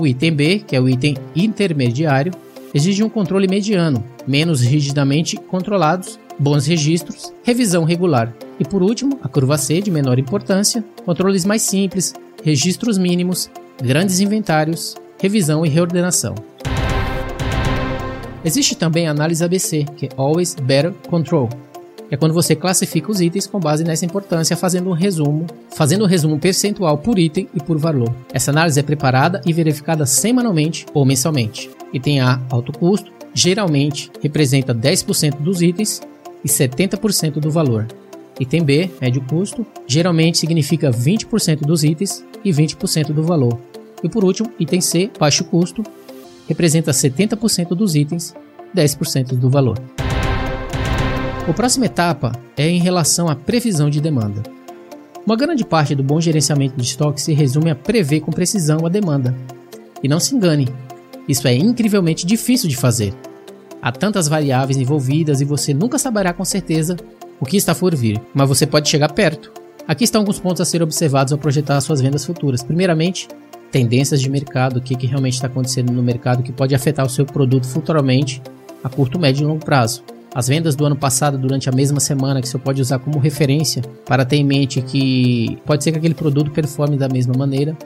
O 0.00 0.06
item 0.06 0.32
B, 0.32 0.58
que 0.66 0.74
é 0.74 0.80
o 0.80 0.88
item 0.88 1.16
intermediário, 1.36 2.32
exige 2.74 3.04
um 3.04 3.08
controle 3.08 3.46
mediano, 3.46 4.04
menos 4.26 4.60
rigidamente 4.60 5.36
controlados, 5.36 6.18
bons 6.38 6.66
registros, 6.66 7.32
revisão 7.42 7.84
regular. 7.84 8.34
E 8.58 8.64
por 8.64 8.82
último, 8.82 9.18
a 9.22 9.28
curva 9.28 9.58
C, 9.58 9.80
de 9.80 9.90
menor 9.90 10.18
importância, 10.18 10.84
controles 11.04 11.44
mais 11.44 11.62
simples, 11.62 12.14
registros 12.42 12.98
mínimos, 12.98 13.50
grandes 13.82 14.20
inventários, 14.20 14.94
revisão 15.18 15.64
e 15.64 15.68
reordenação. 15.68 16.34
Existe 18.44 18.74
também 18.74 19.08
a 19.08 19.10
análise 19.10 19.42
ABC, 19.42 19.84
que 19.96 20.06
é 20.06 20.08
Always 20.16 20.54
Better 20.54 20.92
Control, 21.08 21.48
é 22.10 22.16
quando 22.16 22.34
você 22.34 22.54
classifica 22.54 23.10
os 23.10 23.20
itens 23.20 23.46
com 23.46 23.58
base 23.58 23.82
nessa 23.82 24.04
importância, 24.04 24.56
fazendo 24.56 24.90
um 24.90 24.92
resumo, 24.92 25.46
fazendo 25.74 26.04
um 26.04 26.06
resumo 26.06 26.38
percentual 26.38 26.98
por 26.98 27.18
item 27.18 27.48
e 27.54 27.60
por 27.60 27.78
valor. 27.78 28.14
Essa 28.32 28.50
análise 28.50 28.78
é 28.78 28.82
preparada 28.82 29.40
e 29.44 29.52
verificada 29.52 30.06
semanalmente 30.06 30.86
ou 30.92 31.04
mensalmente. 31.04 31.70
Item 31.92 32.20
A, 32.20 32.40
alto 32.50 32.72
custo, 32.72 33.10
geralmente 33.32 34.10
representa 34.22 34.74
10% 34.74 35.38
dos 35.40 35.62
itens 35.62 36.00
e 36.44 36.48
70% 36.48 37.40
do 37.40 37.50
valor. 37.50 37.86
Item 38.38 38.64
B, 38.64 38.90
médio 39.00 39.22
custo, 39.22 39.64
geralmente 39.86 40.38
significa 40.38 40.90
20% 40.90 41.60
dos 41.60 41.84
itens 41.84 42.24
e 42.44 42.50
20% 42.50 43.12
do 43.12 43.22
valor. 43.22 43.58
E 44.02 44.08
por 44.08 44.24
último, 44.24 44.52
item 44.58 44.80
C, 44.80 45.10
baixo 45.18 45.44
custo, 45.44 45.82
representa 46.48 46.90
70% 46.90 47.68
dos 47.68 47.94
itens, 47.94 48.34
10% 48.76 49.36
do 49.36 49.48
valor. 49.48 49.78
A 51.48 51.52
próxima 51.52 51.86
etapa 51.86 52.32
é 52.56 52.68
em 52.68 52.80
relação 52.80 53.28
à 53.28 53.36
previsão 53.36 53.88
de 53.88 54.00
demanda. 54.00 54.42
Uma 55.24 55.36
grande 55.36 55.64
parte 55.64 55.94
do 55.94 56.02
bom 56.02 56.20
gerenciamento 56.20 56.76
de 56.76 56.82
estoque 56.82 57.20
se 57.20 57.32
resume 57.32 57.70
a 57.70 57.74
prever 57.74 58.20
com 58.20 58.32
precisão 58.32 58.84
a 58.84 58.88
demanda. 58.88 59.34
E 60.02 60.08
não 60.08 60.20
se 60.20 60.34
engane, 60.34 60.68
isso 61.28 61.48
é 61.48 61.54
incrivelmente 61.54 62.26
difícil 62.26 62.68
de 62.68 62.76
fazer. 62.76 63.14
Há 63.84 63.92
tantas 63.92 64.28
variáveis 64.28 64.78
envolvidas 64.78 65.42
e 65.42 65.44
você 65.44 65.74
nunca 65.74 65.98
saberá 65.98 66.32
com 66.32 66.42
certeza 66.42 66.96
o 67.38 67.44
que 67.44 67.58
está 67.58 67.74
por 67.74 67.94
vir, 67.94 68.18
mas 68.32 68.48
você 68.48 68.66
pode 68.66 68.88
chegar 68.88 69.12
perto. 69.12 69.52
Aqui 69.86 70.04
estão 70.04 70.22
alguns 70.22 70.40
pontos 70.40 70.62
a 70.62 70.64
ser 70.64 70.82
observados 70.82 71.34
ao 71.34 71.38
projetar 71.38 71.78
suas 71.82 72.00
vendas 72.00 72.24
futuras. 72.24 72.62
Primeiramente, 72.62 73.28
tendências 73.70 74.22
de 74.22 74.30
mercado, 74.30 74.78
o 74.78 74.80
que, 74.80 74.96
que 74.96 75.06
realmente 75.06 75.34
está 75.34 75.48
acontecendo 75.48 75.92
no 75.92 76.02
mercado 76.02 76.42
que 76.42 76.50
pode 76.50 76.74
afetar 76.74 77.04
o 77.04 77.10
seu 77.10 77.26
produto 77.26 77.66
futuramente 77.66 78.40
a 78.82 78.88
curto, 78.88 79.18
médio 79.18 79.42
e 79.42 79.46
longo 79.46 79.62
prazo 79.62 80.02
as 80.34 80.48
vendas 80.48 80.74
do 80.74 80.84
ano 80.84 80.96
passado 80.96 81.38
durante 81.38 81.68
a 81.68 81.72
mesma 81.72 82.00
semana, 82.00 82.40
que 82.40 82.48
você 82.48 82.58
pode 82.58 82.80
usar 82.82 82.98
como 82.98 83.20
referência 83.20 83.82
para 84.04 84.24
ter 84.24 84.36
em 84.36 84.44
mente 84.44 84.82
que 84.82 85.56
pode 85.64 85.84
ser 85.84 85.92
que 85.92 85.98
aquele 85.98 86.14
produto 86.14 86.50
performe 86.50 86.96
da 86.96 87.08
mesma 87.08 87.34
maneira 87.38 87.76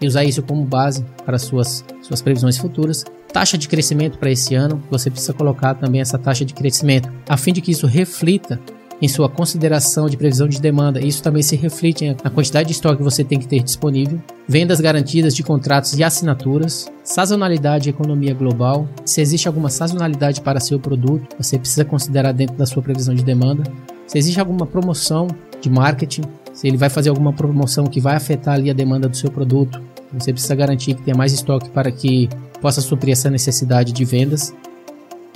e 0.00 0.06
usar 0.06 0.24
isso 0.24 0.42
como 0.42 0.64
base 0.64 1.04
para 1.24 1.38
suas, 1.38 1.84
suas 2.02 2.22
previsões 2.22 2.56
futuras. 2.56 3.04
Taxa 3.32 3.58
de 3.58 3.68
crescimento 3.68 4.18
para 4.18 4.30
esse 4.30 4.54
ano, 4.54 4.82
você 4.90 5.10
precisa 5.10 5.32
colocar 5.32 5.74
também 5.74 6.00
essa 6.00 6.18
taxa 6.18 6.44
de 6.44 6.54
crescimento, 6.54 7.10
a 7.28 7.36
fim 7.36 7.52
de 7.52 7.60
que 7.60 7.70
isso 7.70 7.86
reflita 7.86 8.58
em 9.00 9.08
sua 9.08 9.28
consideração 9.28 10.08
de 10.08 10.16
previsão 10.16 10.48
de 10.48 10.60
demanda. 10.60 11.00
Isso 11.00 11.22
também 11.22 11.42
se 11.42 11.56
reflete 11.56 12.16
na 12.22 12.30
quantidade 12.30 12.68
de 12.68 12.72
estoque 12.74 12.98
que 12.98 13.02
você 13.02 13.22
tem 13.22 13.38
que 13.38 13.46
ter 13.46 13.62
disponível, 13.62 14.20
vendas 14.46 14.80
garantidas 14.80 15.34
de 15.34 15.42
contratos 15.42 15.96
e 15.96 16.02
assinaturas, 16.02 16.90
sazonalidade 17.04 17.88
e 17.88 17.90
economia 17.90 18.34
global. 18.34 18.88
Se 19.04 19.20
existe 19.20 19.46
alguma 19.46 19.70
sazonalidade 19.70 20.40
para 20.40 20.60
seu 20.60 20.78
produto, 20.78 21.36
você 21.38 21.58
precisa 21.58 21.84
considerar 21.84 22.32
dentro 22.32 22.56
da 22.56 22.66
sua 22.66 22.82
previsão 22.82 23.14
de 23.14 23.22
demanda. 23.22 23.62
Se 24.06 24.18
existe 24.18 24.40
alguma 24.40 24.66
promoção 24.66 25.28
de 25.60 25.70
marketing, 25.70 26.22
se 26.58 26.66
ele 26.66 26.76
vai 26.76 26.90
fazer 26.90 27.08
alguma 27.08 27.32
promoção 27.32 27.84
que 27.84 28.00
vai 28.00 28.16
afetar 28.16 28.54
ali 28.54 28.68
a 28.68 28.72
demanda 28.72 29.08
do 29.08 29.16
seu 29.16 29.30
produto, 29.30 29.80
você 30.12 30.32
precisa 30.32 30.56
garantir 30.56 30.94
que 30.94 31.02
tenha 31.02 31.16
mais 31.16 31.32
estoque 31.32 31.70
para 31.70 31.88
que 31.92 32.28
possa 32.60 32.80
suprir 32.80 33.12
essa 33.12 33.30
necessidade 33.30 33.92
de 33.92 34.04
vendas. 34.04 34.52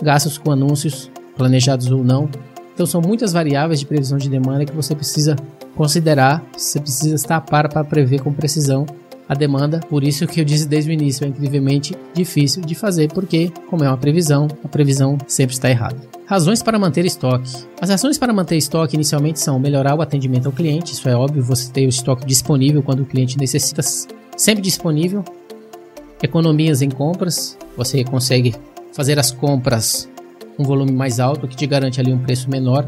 Gastos 0.02 0.36
com 0.36 0.50
anúncios, 0.50 1.12
planejados 1.36 1.92
ou 1.92 2.02
não, 2.02 2.28
então 2.74 2.84
são 2.84 3.00
muitas 3.00 3.32
variáveis 3.32 3.78
de 3.78 3.86
previsão 3.86 4.18
de 4.18 4.28
demanda 4.28 4.64
que 4.64 4.74
você 4.74 4.96
precisa 4.96 5.36
considerar, 5.76 6.44
você 6.56 6.80
precisa 6.80 7.14
estar 7.14 7.40
para 7.40 7.68
para 7.68 7.84
prever 7.84 8.20
com 8.20 8.32
precisão 8.32 8.84
a 9.28 9.34
demanda. 9.34 9.80
Por 9.80 10.04
isso 10.04 10.26
que 10.26 10.40
eu 10.40 10.44
disse 10.44 10.66
desde 10.66 10.90
o 10.90 10.92
início, 10.92 11.24
é 11.24 11.28
incrivelmente 11.28 11.94
difícil 12.14 12.62
de 12.62 12.74
fazer, 12.74 13.12
porque 13.12 13.50
como 13.68 13.84
é 13.84 13.88
uma 13.88 13.96
previsão, 13.96 14.48
a 14.64 14.68
previsão 14.68 15.16
sempre 15.26 15.54
está 15.54 15.70
errada. 15.70 15.96
Razões 16.26 16.62
para 16.62 16.78
manter 16.78 17.04
estoque. 17.04 17.50
As 17.80 17.90
razões 17.90 18.18
para 18.18 18.32
manter 18.32 18.56
estoque 18.56 18.94
inicialmente 18.94 19.40
são 19.40 19.58
melhorar 19.58 19.94
o 19.94 20.02
atendimento 20.02 20.46
ao 20.46 20.52
cliente, 20.52 20.92
isso 20.92 21.08
é 21.08 21.14
óbvio, 21.14 21.42
você 21.42 21.70
ter 21.70 21.86
o 21.86 21.88
estoque 21.88 22.24
disponível 22.24 22.82
quando 22.82 23.00
o 23.00 23.06
cliente 23.06 23.38
necessita, 23.38 23.82
sempre 24.36 24.62
disponível. 24.62 25.24
Economias 26.22 26.82
em 26.82 26.90
compras, 26.90 27.58
você 27.76 28.04
consegue 28.04 28.54
fazer 28.92 29.18
as 29.18 29.30
compras 29.30 30.08
um 30.58 30.64
volume 30.64 30.92
mais 30.92 31.18
alto 31.18 31.48
que 31.48 31.56
te 31.56 31.66
garante 31.66 32.00
ali 32.00 32.12
um 32.12 32.18
preço 32.18 32.48
menor. 32.48 32.86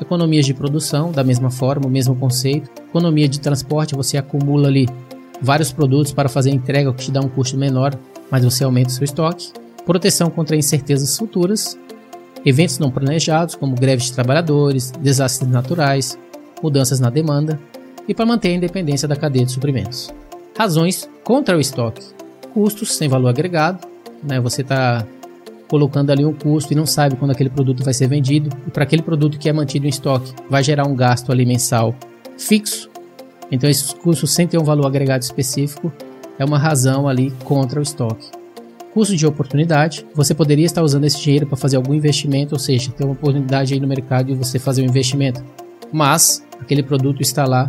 Economias 0.00 0.44
de 0.44 0.52
produção, 0.52 1.12
da 1.12 1.24
mesma 1.24 1.50
forma, 1.50 1.86
o 1.86 1.90
mesmo 1.90 2.14
conceito. 2.16 2.70
Economia 2.88 3.28
de 3.28 3.40
transporte, 3.40 3.94
você 3.94 4.16
acumula 4.18 4.68
ali 4.68 4.86
vários 5.40 5.72
produtos 5.72 6.12
para 6.12 6.28
fazer 6.28 6.50
entrega, 6.50 6.92
que 6.92 7.04
te 7.04 7.10
dá 7.10 7.20
um 7.20 7.28
custo 7.28 7.56
menor, 7.56 7.94
mas 8.30 8.44
você 8.44 8.64
aumenta 8.64 8.88
o 8.88 8.92
seu 8.92 9.04
estoque. 9.04 9.52
Proteção 9.84 10.30
contra 10.30 10.56
incertezas 10.56 11.16
futuras. 11.16 11.78
Eventos 12.44 12.78
não 12.78 12.90
planejados, 12.90 13.54
como 13.54 13.74
greves 13.74 14.06
de 14.06 14.12
trabalhadores, 14.12 14.90
desastres 14.92 15.50
naturais, 15.50 16.18
mudanças 16.62 17.00
na 17.00 17.10
demanda. 17.10 17.58
E 18.08 18.14
para 18.14 18.26
manter 18.26 18.48
a 18.48 18.52
independência 18.52 19.08
da 19.08 19.16
cadeia 19.16 19.44
de 19.44 19.52
suprimentos. 19.52 20.12
Razões 20.56 21.08
contra 21.24 21.56
o 21.56 21.60
estoque: 21.60 22.02
custos 22.54 22.96
sem 22.96 23.08
valor 23.08 23.28
agregado, 23.28 23.86
né? 24.22 24.40
Você 24.40 24.62
está 24.62 25.04
colocando 25.68 26.10
ali 26.10 26.24
um 26.24 26.32
custo 26.32 26.72
e 26.72 26.76
não 26.76 26.86
sabe 26.86 27.16
quando 27.16 27.32
aquele 27.32 27.50
produto 27.50 27.84
vai 27.84 27.92
ser 27.92 28.06
vendido. 28.06 28.50
E 28.66 28.70
para 28.70 28.84
aquele 28.84 29.02
produto 29.02 29.38
que 29.38 29.48
é 29.48 29.52
mantido 29.52 29.86
em 29.86 29.90
estoque, 29.90 30.32
vai 30.48 30.62
gerar 30.62 30.86
um 30.86 30.94
gasto 30.94 31.32
ali 31.32 31.44
mensal 31.44 31.94
fixo. 32.38 32.88
Então 33.50 33.68
esses 33.68 33.92
custos 33.92 34.32
sem 34.32 34.46
ter 34.46 34.58
um 34.58 34.64
valor 34.64 34.86
agregado 34.86 35.22
específico 35.22 35.92
é 36.38 36.44
uma 36.44 36.58
razão 36.58 37.08
ali 37.08 37.32
contra 37.44 37.80
o 37.80 37.82
estoque. 37.82 38.30
Custo 38.92 39.14
de 39.14 39.26
oportunidade, 39.26 40.06
você 40.14 40.34
poderia 40.34 40.64
estar 40.64 40.82
usando 40.82 41.04
esse 41.04 41.20
dinheiro 41.20 41.46
para 41.46 41.56
fazer 41.56 41.76
algum 41.76 41.92
investimento, 41.92 42.54
ou 42.54 42.58
seja, 42.58 42.90
ter 42.90 43.04
uma 43.04 43.12
oportunidade 43.12 43.74
aí 43.74 43.80
no 43.80 43.86
mercado 43.86 44.32
e 44.32 44.34
você 44.34 44.58
fazer 44.58 44.82
um 44.82 44.86
investimento. 44.86 45.44
Mas 45.92 46.42
aquele 46.58 46.82
produto 46.82 47.20
está 47.20 47.44
lá 47.44 47.68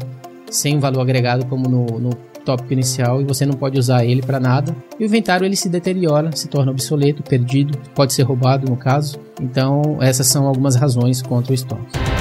sem 0.50 0.80
valor 0.80 1.02
agregado 1.02 1.46
como 1.46 1.68
no, 1.68 2.00
no 2.00 2.10
tópico 2.46 2.72
inicial 2.72 3.22
e 3.22 3.26
você 3.26 3.46
não 3.46 3.56
pode 3.56 3.78
usar 3.78 4.06
ele 4.06 4.22
para 4.22 4.40
nada. 4.40 4.74
E 4.98 5.04
o 5.04 5.06
inventário 5.06 5.46
ele 5.46 5.58
se 5.58 5.68
deteriora, 5.68 6.32
se 6.34 6.48
torna 6.48 6.72
obsoleto, 6.72 7.22
perdido, 7.22 7.78
pode 7.94 8.14
ser 8.14 8.24
roubado 8.24 8.70
no 8.70 8.78
caso. 8.78 9.20
Então, 9.42 9.98
essas 10.00 10.28
são 10.28 10.48
algumas 10.48 10.78
razões 10.78 11.22
contra 11.22 11.52
o 11.52 11.56
estoque. 11.56 12.17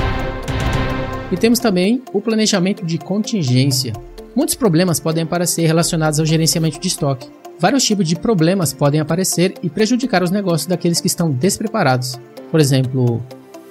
E 1.31 1.37
temos 1.37 1.59
também 1.59 2.03
o 2.13 2.21
planejamento 2.21 2.87
de 2.87 2.99
contingência. 2.99 3.93
Muitos 4.35 4.55
problemas 4.55 5.01
podem 5.01 5.25
aparecer 5.25 5.67
relacionados 5.67 6.21
ao 6.21 6.27
gerenciamento 6.27 6.79
de 6.79 6.87
estoque. 6.87 7.29
Vários 7.59 7.85
tipos 7.85 8.07
de 8.07 8.15
problemas 8.15 8.73
podem 8.73 9.01
aparecer 9.01 9.55
e 9.63 9.69
prejudicar 9.69 10.23
os 10.23 10.31
negócios 10.31 10.67
daqueles 10.67 11.01
que 11.01 11.07
estão 11.07 11.31
despreparados. 11.31 12.21
Por 12.51 12.61
exemplo, 12.61 13.21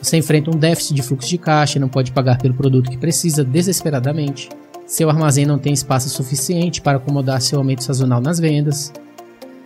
você 0.02 0.18
enfrenta 0.18 0.52
um 0.52 0.58
déficit 0.58 0.96
de 0.96 1.02
fluxo 1.02 1.30
de 1.30 1.38
caixa 1.38 1.78
e 1.78 1.82
não 1.82 1.88
pode 1.88 2.12
pagar 2.12 2.40
pelo 2.40 2.56
produto 2.56 2.90
que 2.90 2.98
precisa 2.98 3.44
desesperadamente. 3.44 4.50
Seu 4.86 5.10
armazém 5.10 5.46
não 5.46 5.58
tem 5.58 5.72
espaço 5.72 6.10
suficiente 6.10 6.82
para 6.82 6.98
acomodar 6.98 7.42
seu 7.42 7.58
aumento 7.58 7.84
sazonal 7.84 8.20
nas 8.20 8.40
vendas. 8.40 8.92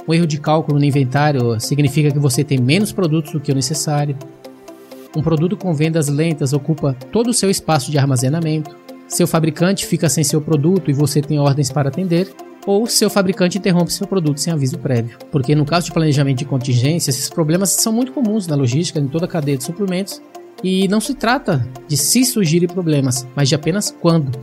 Um 0.07 0.13
erro 0.13 0.27
de 0.27 0.39
cálculo 0.39 0.79
no 0.79 0.85
inventário 0.85 1.59
significa 1.59 2.11
que 2.11 2.19
você 2.19 2.43
tem 2.43 2.59
menos 2.59 2.91
produtos 2.91 3.31
do 3.31 3.39
que 3.39 3.51
o 3.51 3.55
necessário. 3.55 4.15
Um 5.15 5.23
produto 5.23 5.57
com 5.57 5.73
vendas 5.73 6.07
lentas 6.07 6.53
ocupa 6.53 6.95
todo 7.11 7.29
o 7.29 7.33
seu 7.33 7.49
espaço 7.49 7.89
de 7.89 7.97
armazenamento. 7.97 8.75
Seu 9.07 9.25
fabricante 9.25 9.85
fica 9.85 10.07
sem 10.07 10.23
seu 10.23 10.39
produto 10.39 10.91
e 10.91 10.93
você 10.93 11.19
tem 11.19 11.39
ordens 11.39 11.71
para 11.71 11.89
atender. 11.89 12.31
Ou 12.67 12.85
seu 12.85 13.09
fabricante 13.09 13.57
interrompe 13.57 13.91
seu 13.91 14.05
produto 14.05 14.39
sem 14.39 14.53
aviso 14.53 14.77
prévio. 14.77 15.17
Porque 15.31 15.55
no 15.55 15.65
caso 15.65 15.87
de 15.87 15.93
planejamento 15.93 16.37
de 16.37 16.45
contingência, 16.45 17.09
esses 17.09 17.27
problemas 17.27 17.71
são 17.71 17.91
muito 17.91 18.11
comuns 18.11 18.45
na 18.45 18.55
logística, 18.55 18.99
em 18.99 19.07
toda 19.07 19.25
a 19.25 19.27
cadeia 19.27 19.57
de 19.57 19.63
suprimentos. 19.63 20.21
E 20.63 20.87
não 20.87 20.99
se 20.99 21.15
trata 21.15 21.67
de 21.87 21.97
se 21.97 22.23
surgirem 22.23 22.67
problemas, 22.67 23.25
mas 23.35 23.49
de 23.49 23.55
apenas 23.55 23.95
quando 23.99 24.37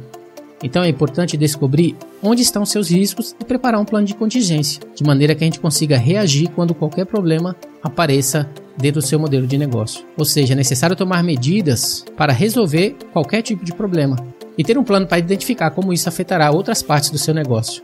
Então 0.62 0.82
é 0.82 0.88
importante 0.88 1.36
descobrir 1.36 1.94
onde 2.22 2.42
estão 2.42 2.66
seus 2.66 2.90
riscos 2.90 3.36
e 3.38 3.44
preparar 3.44 3.80
um 3.80 3.84
plano 3.84 4.06
de 4.06 4.14
contingência, 4.14 4.80
de 4.94 5.04
maneira 5.04 5.34
que 5.34 5.44
a 5.44 5.46
gente 5.46 5.60
consiga 5.60 5.98
reagir 5.98 6.48
quando 6.48 6.74
qualquer 6.74 7.04
problema 7.04 7.54
apareça 7.82 8.48
dentro 8.76 9.00
do 9.00 9.06
seu 9.06 9.18
modelo 9.18 9.46
de 9.46 9.58
negócio. 9.58 10.04
Ou 10.16 10.24
seja, 10.24 10.52
é 10.52 10.56
necessário 10.56 10.96
tomar 10.96 11.22
medidas 11.22 12.04
para 12.16 12.32
resolver 12.32 12.96
qualquer 13.12 13.42
tipo 13.42 13.64
de 13.64 13.72
problema 13.72 14.16
e 14.56 14.64
ter 14.64 14.78
um 14.78 14.84
plano 14.84 15.06
para 15.06 15.18
identificar 15.18 15.70
como 15.70 15.92
isso 15.92 16.08
afetará 16.08 16.50
outras 16.50 16.82
partes 16.82 17.10
do 17.10 17.18
seu 17.18 17.34
negócio. 17.34 17.82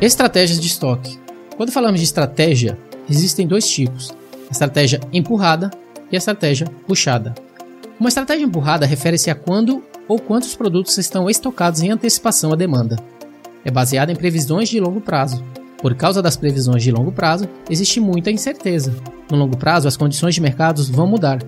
Estratégias 0.00 0.60
de 0.60 0.66
estoque. 0.66 1.18
Quando 1.56 1.72
falamos 1.72 1.98
de 1.98 2.04
estratégia, 2.04 2.78
existem 3.10 3.46
dois 3.46 3.68
tipos: 3.68 4.14
a 4.48 4.52
estratégia 4.52 5.00
empurrada 5.12 5.70
e 6.10 6.16
a 6.16 6.18
estratégia 6.18 6.66
puxada. 6.86 7.34
Uma 7.98 8.08
estratégia 8.08 8.44
empurrada 8.44 8.86
refere-se 8.86 9.30
a 9.30 9.34
quando 9.34 9.82
ou 10.06 10.18
quantos 10.18 10.54
produtos 10.54 10.96
estão 10.98 11.28
estocados 11.28 11.82
em 11.82 11.90
antecipação 11.90 12.52
à 12.52 12.56
demanda. 12.56 12.96
É 13.64 13.70
baseada 13.70 14.12
em 14.12 14.16
previsões 14.16 14.68
de 14.68 14.78
longo 14.78 15.00
prazo. 15.00 15.44
Por 15.80 15.94
causa 15.94 16.20
das 16.20 16.36
previsões 16.36 16.82
de 16.82 16.90
longo 16.90 17.12
prazo, 17.12 17.48
existe 17.70 18.00
muita 18.00 18.30
incerteza. 18.30 18.92
No 19.30 19.36
longo 19.36 19.56
prazo, 19.56 19.86
as 19.86 19.96
condições 19.96 20.34
de 20.34 20.40
mercados 20.40 20.88
vão 20.88 21.06
mudar. 21.06 21.38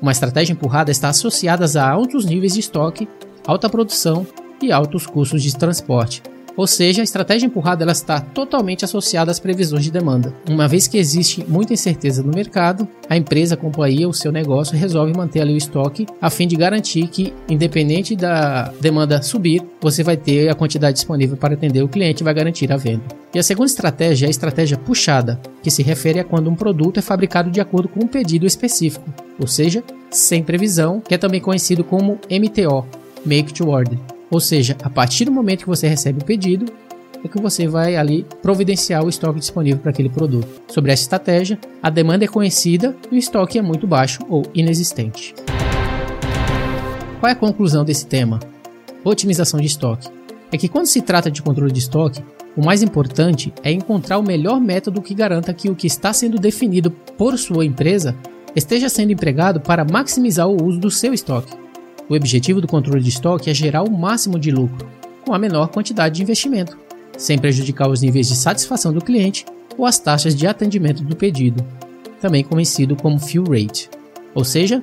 Uma 0.00 0.12
estratégia 0.12 0.52
empurrada 0.52 0.90
está 0.90 1.10
associada 1.10 1.66
a 1.80 1.90
altos 1.90 2.24
níveis 2.24 2.54
de 2.54 2.60
estoque, 2.60 3.08
alta 3.46 3.68
produção 3.68 4.26
e 4.62 4.72
altos 4.72 5.06
custos 5.06 5.42
de 5.42 5.54
transporte, 5.56 6.22
ou 6.56 6.66
seja, 6.66 7.02
a 7.02 7.04
estratégia 7.04 7.46
empurrada 7.46 7.82
ela 7.82 7.92
está 7.92 8.20
totalmente 8.20 8.84
associada 8.84 9.30
às 9.30 9.40
previsões 9.40 9.84
de 9.84 9.90
demanda. 9.90 10.34
Uma 10.48 10.68
vez 10.68 10.86
que 10.86 10.98
existe 10.98 11.44
muita 11.48 11.72
incerteza 11.72 12.22
no 12.22 12.32
mercado, 12.32 12.86
a 13.08 13.16
empresa, 13.16 13.54
a 13.54 13.58
companhia, 13.58 14.08
o 14.08 14.14
seu 14.14 14.30
negócio 14.30 14.76
resolve 14.76 15.12
manter 15.16 15.40
ali 15.40 15.54
o 15.54 15.56
estoque 15.56 16.06
a 16.20 16.30
fim 16.30 16.46
de 16.46 16.56
garantir 16.56 17.08
que, 17.08 17.32
independente 17.48 18.14
da 18.14 18.72
demanda 18.80 19.22
subir, 19.22 19.62
você 19.80 20.02
vai 20.02 20.16
ter 20.16 20.48
a 20.48 20.54
quantidade 20.54 20.94
disponível 20.94 21.36
para 21.36 21.54
atender 21.54 21.82
o 21.82 21.88
cliente 21.88 22.22
e 22.22 22.24
vai 22.24 22.34
garantir 22.34 22.72
a 22.72 22.76
venda. 22.76 23.04
E 23.34 23.38
a 23.38 23.42
segunda 23.42 23.66
estratégia 23.66 24.26
é 24.26 24.28
a 24.28 24.30
estratégia 24.30 24.78
puxada, 24.78 25.40
que 25.62 25.70
se 25.70 25.82
refere 25.82 26.20
a 26.20 26.24
quando 26.24 26.48
um 26.48 26.54
produto 26.54 26.98
é 26.98 27.02
fabricado 27.02 27.50
de 27.50 27.60
acordo 27.60 27.88
com 27.88 28.04
um 28.04 28.08
pedido 28.08 28.46
específico, 28.46 29.12
ou 29.40 29.46
seja, 29.46 29.82
sem 30.10 30.42
previsão, 30.42 31.00
que 31.00 31.14
é 31.14 31.18
também 31.18 31.40
conhecido 31.40 31.82
como 31.82 32.20
MTO, 32.30 32.86
Make 33.26 33.52
to 33.52 33.68
Order. 33.68 34.13
Ou 34.34 34.40
seja, 34.40 34.76
a 34.82 34.90
partir 34.90 35.26
do 35.26 35.30
momento 35.30 35.60
que 35.60 35.68
você 35.68 35.86
recebe 35.86 36.20
o 36.20 36.24
pedido, 36.24 36.66
é 37.24 37.28
que 37.28 37.40
você 37.40 37.68
vai 37.68 37.94
ali 37.94 38.26
providenciar 38.42 39.04
o 39.04 39.08
estoque 39.08 39.38
disponível 39.38 39.78
para 39.78 39.92
aquele 39.92 40.08
produto. 40.08 40.60
Sobre 40.66 40.90
essa 40.90 41.02
estratégia, 41.02 41.56
a 41.80 41.88
demanda 41.88 42.24
é 42.24 42.26
conhecida 42.26 42.96
e 43.12 43.14
o 43.14 43.18
estoque 43.18 43.60
é 43.60 43.62
muito 43.62 43.86
baixo 43.86 44.18
ou 44.28 44.42
inexistente. 44.52 45.36
Qual 47.20 47.30
é 47.30 47.32
a 47.32 47.36
conclusão 47.36 47.84
desse 47.84 48.06
tema? 48.08 48.40
Otimização 49.04 49.60
de 49.60 49.68
estoque. 49.68 50.08
É 50.50 50.58
que 50.58 50.68
quando 50.68 50.86
se 50.86 51.00
trata 51.00 51.30
de 51.30 51.40
controle 51.40 51.70
de 51.70 51.78
estoque, 51.78 52.20
o 52.56 52.64
mais 52.64 52.82
importante 52.82 53.54
é 53.62 53.70
encontrar 53.70 54.18
o 54.18 54.22
melhor 54.24 54.60
método 54.60 55.00
que 55.00 55.14
garanta 55.14 55.54
que 55.54 55.70
o 55.70 55.76
que 55.76 55.86
está 55.86 56.12
sendo 56.12 56.40
definido 56.40 56.90
por 56.90 57.38
sua 57.38 57.64
empresa 57.64 58.16
esteja 58.56 58.88
sendo 58.88 59.12
empregado 59.12 59.60
para 59.60 59.84
maximizar 59.84 60.48
o 60.48 60.60
uso 60.60 60.80
do 60.80 60.90
seu 60.90 61.14
estoque. 61.14 61.63
O 62.08 62.14
objetivo 62.14 62.60
do 62.60 62.68
controle 62.68 63.02
de 63.02 63.08
estoque 63.08 63.48
é 63.48 63.54
gerar 63.54 63.82
o 63.82 63.90
máximo 63.90 64.38
de 64.38 64.50
lucro, 64.50 64.86
com 65.24 65.34
a 65.34 65.38
menor 65.38 65.68
quantidade 65.68 66.16
de 66.16 66.22
investimento, 66.22 66.78
sem 67.16 67.38
prejudicar 67.38 67.88
os 67.88 68.02
níveis 68.02 68.28
de 68.28 68.36
satisfação 68.36 68.92
do 68.92 69.02
cliente 69.02 69.46
ou 69.78 69.86
as 69.86 69.98
taxas 69.98 70.34
de 70.34 70.46
atendimento 70.46 71.02
do 71.02 71.16
pedido, 71.16 71.64
também 72.20 72.44
conhecido 72.44 72.94
como 72.94 73.18
fill 73.18 73.44
rate. 73.44 73.88
Ou 74.34 74.44
seja, 74.44 74.82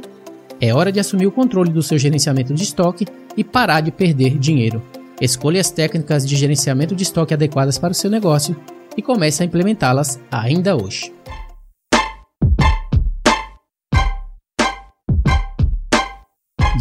é 0.60 0.74
hora 0.74 0.92
de 0.92 1.00
assumir 1.00 1.28
o 1.28 1.32
controle 1.32 1.72
do 1.72 1.84
seu 1.84 1.98
gerenciamento 1.98 2.54
de 2.54 2.64
estoque 2.64 3.06
e 3.38 3.44
parar 3.44 3.82
de 3.82 3.92
perder 3.92 4.38
dinheiro. 4.38 4.82
Escolha 5.20 5.62
as 5.62 5.70
técnicas 5.70 6.28
de 6.28 6.36
gerenciamento 6.36 6.96
de 6.96 7.04
estoque 7.04 7.34
adequadas 7.34 7.78
para 7.78 7.92
o 7.92 7.96
seu 7.96 8.10
negócio 8.10 8.56
e 8.98 9.02
comece 9.02 9.44
a 9.44 9.46
implementá-las 9.46 10.20
ainda 10.32 10.76
hoje. 10.76 11.14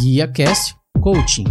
Guia 0.01 0.27
Cast 0.27 0.75
Coaching. 0.99 1.45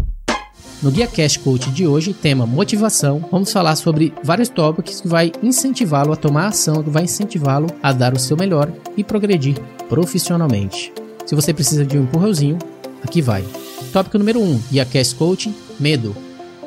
No 0.83 0.91
Guia 0.91 1.07
Cast 1.07 1.39
Coaching 1.39 1.71
de 1.71 1.87
hoje, 1.87 2.13
tema 2.13 2.45
motivação, 2.45 3.25
vamos 3.31 3.53
falar 3.53 3.77
sobre 3.77 4.13
vários 4.25 4.49
tópicos 4.49 5.01
que 5.01 5.07
vai 5.07 5.31
incentivá-lo 5.41 6.13
a 6.13 6.17
tomar 6.17 6.49
ação, 6.49 6.83
que 6.83 6.91
vai 6.91 7.05
incentivá-lo 7.05 7.69
a 7.81 7.93
dar 7.93 8.13
o 8.13 8.19
seu 8.19 8.37
melhor 8.37 8.69
e 8.97 9.05
progredir 9.05 9.57
profissionalmente. 9.89 10.93
Se 11.25 11.37
você 11.37 11.55
precisa 11.55 11.87
de 11.87 11.97
um 11.97 12.03
empurrãozinho, 12.03 12.59
aqui 13.05 13.23
vai. 13.23 13.45
Tópico 13.93 14.19
número 14.19 14.41
1, 14.41 14.43
um, 14.43 14.61
Guia 14.69 14.85
Cast 14.85 15.15
Coaching, 15.15 15.55
medo. 15.79 16.17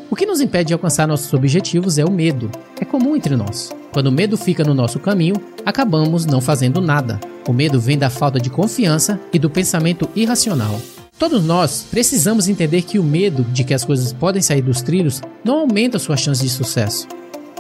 O 0.10 0.16
que 0.16 0.26
nos 0.26 0.40
impede 0.40 0.68
de 0.68 0.74
alcançar 0.74 1.06
nossos 1.06 1.34
objetivos 1.34 1.98
é 1.98 2.06
o 2.06 2.12
medo. 2.12 2.50
É 2.80 2.86
comum 2.86 3.14
entre 3.14 3.36
nós. 3.36 3.76
Quando 3.92 4.08
o 4.08 4.12
medo 4.12 4.38
fica 4.38 4.64
no 4.64 4.74
nosso 4.74 5.00
caminho, 5.00 5.36
acabamos 5.66 6.26
não 6.26 6.40
fazendo 6.40 6.80
nada. 6.80 7.20
O 7.46 7.52
medo 7.52 7.78
vem 7.78 7.98
da 7.98 8.10
falta 8.10 8.40
de 8.40 8.50
confiança 8.50 9.20
e 9.34 9.38
do 9.38 9.50
pensamento 9.50 10.10
irracional. 10.16 10.80
Todos 11.18 11.44
nós 11.46 11.86
precisamos 11.90 12.48
entender 12.48 12.82
que 12.82 12.98
o 12.98 13.04
medo 13.04 13.44
de 13.44 13.64
que 13.64 13.74
as 13.74 13.86
coisas 13.86 14.12
podem 14.12 14.42
sair 14.42 14.62
dos 14.62 14.82
trilhos 14.82 15.22
não 15.44 15.60
aumenta 15.60 16.00
suas 16.00 16.20
chances 16.20 16.44
de 16.44 16.50
sucesso. 16.50 17.08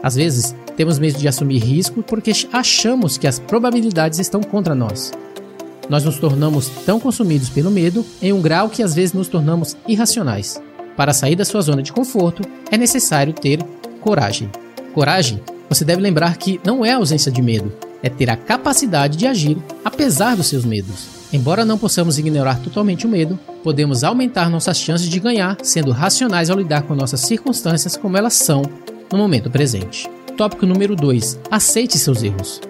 Às 0.02 0.16
vezes, 0.16 0.56
temos 0.76 1.00
medo 1.00 1.18
de 1.18 1.28
assumir 1.28 1.60
risco 1.60 2.02
porque 2.04 2.32
achamos 2.52 3.18
que 3.18 3.28
as 3.28 3.39
probabilidades 3.39 4.20
estão 4.20 4.42
contra 4.42 4.76
nós. 4.76 5.12
Nós 5.88 6.04
nos 6.04 6.18
tornamos 6.18 6.68
tão 6.86 7.00
consumidos 7.00 7.50
pelo 7.50 7.70
medo 7.70 8.06
em 8.22 8.34
um 8.34 8.42
grau 8.42 8.70
que 8.70 8.82
às 8.82 8.94
vezes 8.94 9.13
nos 9.13 9.28
tornamos 9.28 9.78
irracionais. 9.88 10.62
Para 10.98 11.13
sair 11.13 11.36
da 11.36 11.46
sua 11.46 11.62
zona 11.62 11.82
de 11.82 11.94
conforto, 11.94 12.44
é 12.72 12.78
necessário 12.78 13.34
ter 13.34 13.63
coragem. 14.02 14.50
Coragem, 14.94 15.39
você 15.70 15.86
deve 15.86 16.02
lembrar 16.02 16.38
que 16.38 16.60
não 16.66 16.84
é 16.84 16.94
ausência 16.94 17.32
de 17.32 17.42
medo, 17.42 17.72
é 18.02 18.10
ter 18.10 18.30
a 18.30 18.36
capacidade 18.36 19.18
de 19.18 19.28
agir 19.28 19.58
apesar 19.86 20.36
dos 20.36 20.48
seus 20.48 20.66
medos. 20.66 21.23
Embora 21.34 21.65
não 21.65 21.80
possamos 21.80 22.19
ignorar 22.19 22.60
totalmente 22.60 23.08
o 23.08 23.10
medo, 23.10 23.39
podemos 23.63 24.04
aumentar 24.04 24.52
nossas 24.52 24.78
chances 24.78 25.10
de 25.10 25.19
ganhar 25.19 25.58
sendo 25.63 25.89
racionais 25.89 26.52
ao 26.52 26.58
lidar 26.60 26.84
com 26.84 26.93
nossas 26.93 27.22
circunstâncias 27.22 27.98
como 27.98 28.15
elas 28.15 28.36
são 28.36 28.62
no 29.12 29.17
momento 29.17 29.50
presente. 29.50 30.08
Tópico 30.38 30.67
número 30.67 30.96
2: 30.96 31.39
Aceite 31.50 31.98
seus 31.98 32.22
erros. 32.22 32.62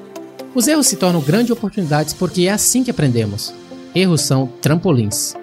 Os 0.55 0.65
erros 0.65 0.87
se 0.87 0.95
tornam 0.95 1.19
grandes 1.19 1.51
oportunidades 1.51 2.13
porque 2.13 2.43
é 2.43 2.51
assim 2.51 2.85
que 2.85 2.91
aprendemos. 2.91 3.53
Erros 3.93 4.21
são 4.21 4.47
trampolins. 4.61 5.33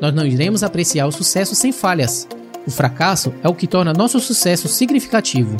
Nós 0.00 0.14
não 0.14 0.24
iremos 0.24 0.62
apreciar 0.62 1.08
o 1.08 1.12
sucesso 1.12 1.56
sem 1.56 1.72
falhas. 1.72 2.28
O 2.64 2.70
fracasso 2.70 3.34
é 3.42 3.48
o 3.48 3.54
que 3.54 3.66
torna 3.66 3.92
nosso 3.92 4.20
sucesso 4.20 4.68
significativo. 4.68 5.56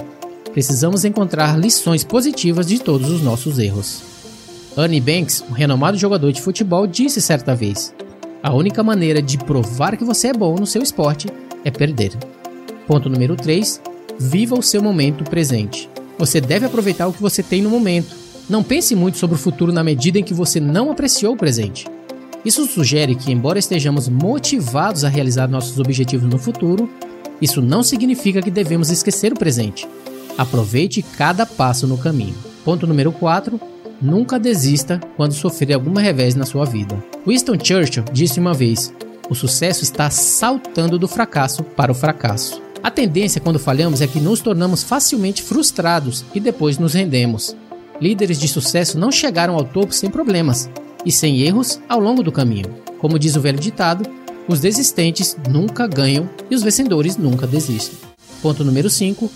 Precisamos 0.52 1.04
encontrar 1.04 1.58
lições 1.58 2.04
positivas 2.04 2.68
de 2.68 2.78
todos 2.78 3.10
os 3.10 3.20
nossos 3.20 3.58
erros. 3.58 4.13
Ernie 4.76 5.00
Banks, 5.00 5.44
um 5.48 5.52
renomado 5.52 5.96
jogador 5.96 6.32
de 6.32 6.42
futebol, 6.42 6.86
disse 6.86 7.20
certa 7.20 7.54
vez: 7.54 7.94
A 8.42 8.52
única 8.52 8.82
maneira 8.82 9.22
de 9.22 9.38
provar 9.38 9.96
que 9.96 10.04
você 10.04 10.28
é 10.28 10.32
bom 10.32 10.56
no 10.56 10.66
seu 10.66 10.82
esporte 10.82 11.28
é 11.64 11.70
perder. 11.70 12.12
Ponto 12.86 13.08
número 13.08 13.36
3. 13.36 13.80
Viva 14.18 14.58
o 14.58 14.62
seu 14.62 14.82
momento 14.82 15.24
presente. 15.24 15.88
Você 16.18 16.40
deve 16.40 16.66
aproveitar 16.66 17.06
o 17.06 17.12
que 17.12 17.22
você 17.22 17.42
tem 17.42 17.62
no 17.62 17.70
momento. 17.70 18.14
Não 18.48 18.62
pense 18.62 18.94
muito 18.94 19.16
sobre 19.16 19.36
o 19.36 19.38
futuro 19.38 19.72
na 19.72 19.82
medida 19.82 20.18
em 20.18 20.24
que 20.24 20.34
você 20.34 20.60
não 20.60 20.90
apreciou 20.90 21.34
o 21.34 21.36
presente. 21.36 21.86
Isso 22.44 22.66
sugere 22.66 23.14
que, 23.14 23.32
embora 23.32 23.58
estejamos 23.58 24.08
motivados 24.08 25.04
a 25.04 25.08
realizar 25.08 25.48
nossos 25.48 25.78
objetivos 25.78 26.28
no 26.28 26.38
futuro, 26.38 26.90
isso 27.40 27.62
não 27.62 27.82
significa 27.82 28.42
que 28.42 28.50
devemos 28.50 28.90
esquecer 28.90 29.32
o 29.32 29.38
presente. 29.38 29.88
Aproveite 30.36 31.02
cada 31.16 31.46
passo 31.46 31.86
no 31.86 31.96
caminho. 31.96 32.34
Ponto 32.64 32.86
número 32.86 33.12
4 33.12 33.73
Nunca 34.00 34.38
desista 34.38 35.00
quando 35.16 35.32
sofrer 35.32 35.74
alguma 35.74 36.00
revés 36.00 36.34
na 36.34 36.44
sua 36.44 36.64
vida. 36.64 37.02
Winston 37.26 37.58
Churchill 37.62 38.04
disse 38.12 38.40
uma 38.40 38.52
vez: 38.52 38.92
o 39.30 39.34
sucesso 39.34 39.82
está 39.82 40.10
saltando 40.10 40.98
do 40.98 41.08
fracasso 41.08 41.62
para 41.62 41.90
o 41.90 41.94
fracasso. 41.94 42.62
A 42.82 42.90
tendência 42.90 43.40
quando 43.40 43.58
falhamos 43.58 44.02
é 44.02 44.06
que 44.06 44.20
nos 44.20 44.40
tornamos 44.40 44.82
facilmente 44.82 45.42
frustrados 45.42 46.24
e 46.34 46.40
depois 46.40 46.78
nos 46.78 46.92
rendemos. 46.92 47.56
Líderes 48.00 48.38
de 48.38 48.46
sucesso 48.46 48.98
não 48.98 49.10
chegaram 49.10 49.54
ao 49.54 49.64
topo 49.64 49.94
sem 49.94 50.10
problemas 50.10 50.68
e 51.06 51.10
sem 51.10 51.40
erros 51.40 51.80
ao 51.88 51.98
longo 51.98 52.22
do 52.22 52.32
caminho. 52.32 52.74
Como 52.98 53.18
diz 53.18 53.36
o 53.36 53.40
velho 53.40 53.58
ditado, 53.58 54.06
os 54.46 54.60
desistentes 54.60 55.36
nunca 55.48 55.86
ganham 55.86 56.28
e 56.50 56.54
os 56.54 56.62
vencedores 56.62 57.16
nunca 57.16 57.46
desistem. 57.46 57.98
Ponto 58.42 58.62
número 58.62 58.90
5. 58.90 59.30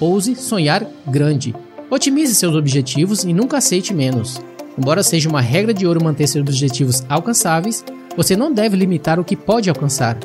Ouse 0.00 0.34
sonhar 0.36 0.86
grande. 1.06 1.54
Otimize 1.94 2.34
seus 2.34 2.56
objetivos 2.56 3.22
e 3.22 3.32
nunca 3.32 3.58
aceite 3.58 3.94
menos. 3.94 4.40
Embora 4.76 5.00
seja 5.00 5.28
uma 5.28 5.40
regra 5.40 5.72
de 5.72 5.86
ouro 5.86 6.02
manter 6.02 6.26
seus 6.26 6.42
objetivos 6.42 7.04
alcançáveis, 7.08 7.84
você 8.16 8.36
não 8.36 8.52
deve 8.52 8.76
limitar 8.76 9.20
o 9.20 9.24
que 9.24 9.36
pode 9.36 9.70
alcançar. 9.70 10.18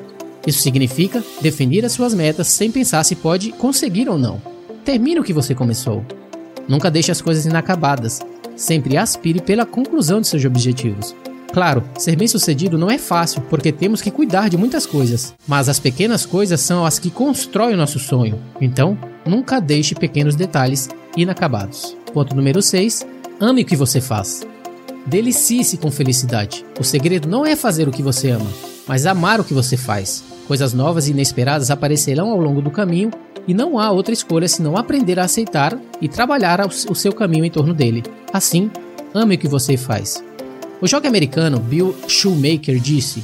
Isso 0.47 0.63
significa 0.63 1.23
definir 1.41 1.85
as 1.85 1.91
suas 1.91 2.11
metas 2.11 2.47
sem 2.47 2.71
pensar 2.71 3.03
se 3.03 3.15
pode 3.15 3.51
conseguir 3.51 4.09
ou 4.09 4.17
não. 4.17 4.41
Termine 4.83 5.19
o 5.19 5.23
que 5.23 5.31
você 5.31 5.53
começou. 5.53 6.03
Nunca 6.67 6.89
deixe 6.89 7.11
as 7.11 7.21
coisas 7.21 7.45
inacabadas. 7.45 8.19
Sempre 8.55 8.97
aspire 8.97 9.39
pela 9.39 9.63
conclusão 9.63 10.21
de 10.21 10.27
seus 10.27 10.43
objetivos. 10.45 11.15
Claro, 11.53 11.83
ser 11.99 12.15
bem-sucedido 12.15 12.79
não 12.79 12.89
é 12.89 12.97
fácil, 12.97 13.43
porque 13.43 13.71
temos 13.71 14.01
que 14.01 14.09
cuidar 14.09 14.49
de 14.49 14.57
muitas 14.57 14.87
coisas, 14.87 15.35
mas 15.47 15.69
as 15.69 15.79
pequenas 15.79 16.25
coisas 16.25 16.61
são 16.61 16.83
as 16.83 16.97
que 16.97 17.11
constroem 17.11 17.75
o 17.75 17.77
nosso 17.77 17.99
sonho. 17.99 18.39
Então, 18.59 18.97
nunca 19.25 19.59
deixe 19.59 19.95
pequenos 19.95 20.35
detalhes 20.35 20.89
inacabados. 21.15 21.95
Ponto 22.13 22.35
número 22.35 22.61
6. 22.61 23.05
Ame 23.39 23.61
o 23.61 23.65
que 23.65 23.75
você 23.75 24.01
faz. 24.01 24.45
Delicie-se 25.05 25.77
com 25.77 25.89
felicidade. 25.89 26.65
O 26.79 26.83
segredo 26.83 27.27
não 27.27 27.45
é 27.45 27.55
fazer 27.55 27.87
o 27.87 27.91
que 27.91 28.03
você 28.03 28.29
ama, 28.31 28.49
mas 28.87 29.05
amar 29.05 29.39
o 29.39 29.43
que 29.43 29.53
você 29.53 29.77
faz. 29.77 30.23
Coisas 30.47 30.73
novas 30.73 31.07
e 31.07 31.11
inesperadas 31.11 31.71
aparecerão 31.71 32.29
ao 32.29 32.39
longo 32.39 32.61
do 32.61 32.71
caminho 32.71 33.11
e 33.47 33.53
não 33.53 33.79
há 33.79 33.91
outra 33.91 34.13
escolha 34.13 34.47
senão 34.47 34.77
aprender 34.77 35.19
a 35.19 35.23
aceitar 35.23 35.77
e 36.01 36.07
trabalhar 36.07 36.65
o 36.65 36.95
seu 36.95 37.13
caminho 37.13 37.45
em 37.45 37.51
torno 37.51 37.73
dele. 37.73 38.03
Assim, 38.33 38.69
ame 39.13 39.35
o 39.35 39.37
que 39.37 39.47
você 39.47 39.77
faz. 39.77 40.23
O 40.81 40.87
jogo 40.87 41.07
americano 41.07 41.59
Bill 41.59 41.95
Shoemaker 42.07 42.79
disse: 42.79 43.23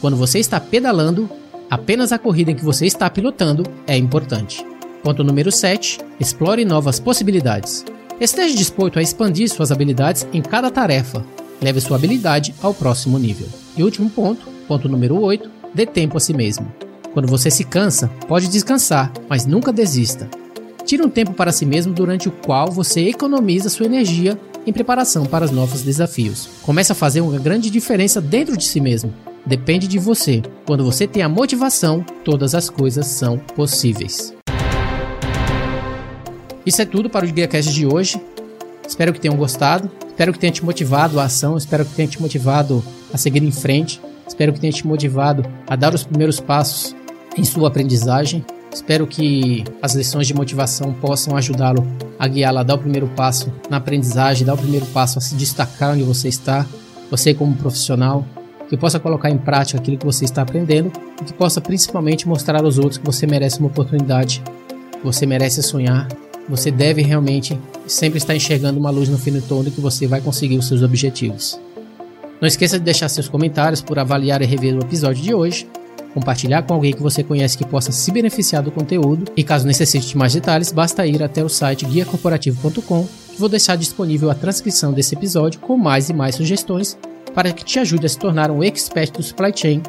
Quando 0.00 0.16
você 0.16 0.38
está 0.38 0.58
pedalando, 0.58 1.28
apenas 1.70 2.12
a 2.12 2.18
corrida 2.18 2.50
em 2.50 2.54
que 2.54 2.64
você 2.64 2.86
está 2.86 3.08
pilotando 3.10 3.64
é 3.86 3.96
importante. 3.96 4.64
Ponto 5.02 5.22
número 5.22 5.50
7. 5.50 5.98
Explore 6.18 6.64
novas 6.64 6.98
possibilidades. 6.98 7.84
Esteja 8.20 8.56
disposto 8.56 8.98
a 8.98 9.02
expandir 9.02 9.48
suas 9.48 9.70
habilidades 9.70 10.26
em 10.32 10.42
cada 10.42 10.70
tarefa. 10.70 11.24
Leve 11.62 11.80
sua 11.80 11.96
habilidade 11.96 12.54
ao 12.60 12.74
próximo 12.74 13.18
nível. 13.18 13.46
E 13.76 13.82
último 13.82 14.10
ponto, 14.10 14.48
ponto 14.66 14.88
número 14.88 15.20
8. 15.20 15.50
Dê 15.74 15.86
tempo 15.86 16.16
a 16.16 16.20
si 16.20 16.34
mesmo. 16.34 16.72
Quando 17.12 17.28
você 17.28 17.50
se 17.50 17.64
cansa, 17.64 18.08
pode 18.26 18.48
descansar, 18.48 19.12
mas 19.28 19.46
nunca 19.46 19.72
desista. 19.72 20.28
Tire 20.84 21.02
um 21.02 21.10
tempo 21.10 21.32
para 21.32 21.52
si 21.52 21.66
mesmo 21.66 21.92
durante 21.92 22.28
o 22.28 22.32
qual 22.32 22.70
você 22.70 23.08
economiza 23.08 23.68
sua 23.68 23.86
energia 23.86 24.38
em 24.66 24.72
preparação 24.72 25.26
para 25.26 25.44
os 25.44 25.50
novos 25.50 25.82
desafios. 25.82 26.48
Comece 26.62 26.92
a 26.92 26.94
fazer 26.94 27.20
uma 27.20 27.38
grande 27.38 27.70
diferença 27.70 28.20
dentro 28.20 28.56
de 28.56 28.64
si 28.64 28.80
mesmo. 28.80 29.12
Depende 29.44 29.86
de 29.86 29.98
você. 29.98 30.42
Quando 30.66 30.84
você 30.84 31.06
tem 31.06 31.22
a 31.22 31.28
motivação, 31.28 32.04
todas 32.24 32.54
as 32.54 32.68
coisas 32.68 33.06
são 33.06 33.38
possíveis. 33.38 34.37
Isso 36.68 36.82
é 36.82 36.84
tudo 36.84 37.08
para 37.08 37.24
o 37.24 37.32
GuiaCast 37.32 37.72
de 37.72 37.86
hoje. 37.86 38.20
Espero 38.86 39.10
que 39.10 39.18
tenham 39.18 39.34
gostado. 39.38 39.90
Espero 40.06 40.34
que 40.34 40.38
tenha 40.38 40.52
te 40.52 40.62
motivado 40.62 41.18
à 41.18 41.24
ação. 41.24 41.56
Espero 41.56 41.82
que 41.82 41.94
tenha 41.94 42.06
te 42.06 42.20
motivado 42.20 42.84
a 43.10 43.16
seguir 43.16 43.42
em 43.42 43.50
frente. 43.50 43.98
Espero 44.26 44.52
que 44.52 44.60
tenha 44.60 44.70
te 44.70 44.86
motivado 44.86 45.46
a 45.66 45.74
dar 45.74 45.94
os 45.94 46.04
primeiros 46.04 46.40
passos 46.40 46.94
em 47.38 47.42
sua 47.42 47.68
aprendizagem. 47.68 48.44
Espero 48.70 49.06
que 49.06 49.64
as 49.80 49.94
lições 49.94 50.26
de 50.26 50.34
motivação 50.34 50.92
possam 50.92 51.34
ajudá-lo 51.38 51.86
a 52.18 52.28
guiá-lo 52.28 52.58
a 52.58 52.62
dar 52.62 52.74
o 52.74 52.78
primeiro 52.78 53.08
passo 53.16 53.50
na 53.70 53.78
aprendizagem, 53.78 54.46
dar 54.46 54.52
o 54.52 54.58
primeiro 54.58 54.84
passo 54.88 55.16
a 55.16 55.22
se 55.22 55.36
destacar 55.36 55.94
onde 55.94 56.02
você 56.02 56.28
está, 56.28 56.66
você 57.10 57.32
como 57.32 57.56
profissional, 57.56 58.26
que 58.68 58.76
possa 58.76 59.00
colocar 59.00 59.30
em 59.30 59.38
prática 59.38 59.80
aquilo 59.80 59.96
que 59.96 60.04
você 60.04 60.26
está 60.26 60.42
aprendendo 60.42 60.92
e 61.18 61.24
que 61.24 61.32
possa 61.32 61.62
principalmente 61.62 62.28
mostrar 62.28 62.62
aos 62.62 62.76
outros 62.76 62.98
que 62.98 63.06
você 63.06 63.26
merece 63.26 63.58
uma 63.58 63.68
oportunidade, 63.68 64.42
que 64.92 65.02
você 65.02 65.24
merece 65.24 65.62
sonhar, 65.62 66.06
você 66.48 66.70
deve 66.70 67.02
realmente 67.02 67.58
sempre 67.86 68.18
estar 68.18 68.34
enxergando 68.34 68.78
uma 68.78 68.90
luz 68.90 69.08
no 69.08 69.18
fim 69.18 69.32
do 69.32 69.42
túnel 69.42 69.72
que 69.72 69.80
você 69.80 70.06
vai 70.06 70.20
conseguir 70.20 70.58
os 70.58 70.66
seus 70.66 70.82
objetivos. 70.82 71.60
Não 72.40 72.48
esqueça 72.48 72.78
de 72.78 72.84
deixar 72.84 73.08
seus 73.08 73.28
comentários 73.28 73.82
por 73.82 73.98
avaliar 73.98 74.40
e 74.42 74.46
rever 74.46 74.74
o 74.74 74.80
episódio 74.80 75.22
de 75.22 75.34
hoje 75.34 75.66
compartilhar 76.18 76.62
com 76.62 76.74
alguém 76.74 76.92
que 76.92 77.02
você 77.02 77.22
conhece 77.22 77.56
que 77.56 77.66
possa 77.66 77.92
se 77.92 78.10
beneficiar 78.10 78.62
do 78.62 78.70
conteúdo. 78.70 79.30
E 79.36 79.44
caso 79.44 79.66
necessite 79.66 80.08
de 80.08 80.16
mais 80.16 80.34
detalhes, 80.34 80.72
basta 80.72 81.06
ir 81.06 81.22
até 81.22 81.44
o 81.44 81.48
site 81.48 81.84
guiacorporativo.com, 81.86 83.06
que 83.32 83.38
vou 83.38 83.48
deixar 83.48 83.76
disponível 83.76 84.30
a 84.30 84.34
transcrição 84.34 84.92
desse 84.92 85.14
episódio 85.14 85.60
com 85.60 85.76
mais 85.76 86.08
e 86.08 86.12
mais 86.12 86.34
sugestões 86.34 86.98
para 87.34 87.52
que 87.52 87.64
te 87.64 87.78
ajude 87.78 88.06
a 88.06 88.08
se 88.08 88.18
tornar 88.18 88.50
um 88.50 88.62
expert 88.62 89.12
do 89.12 89.22
supply 89.22 89.52
chain 89.54 89.82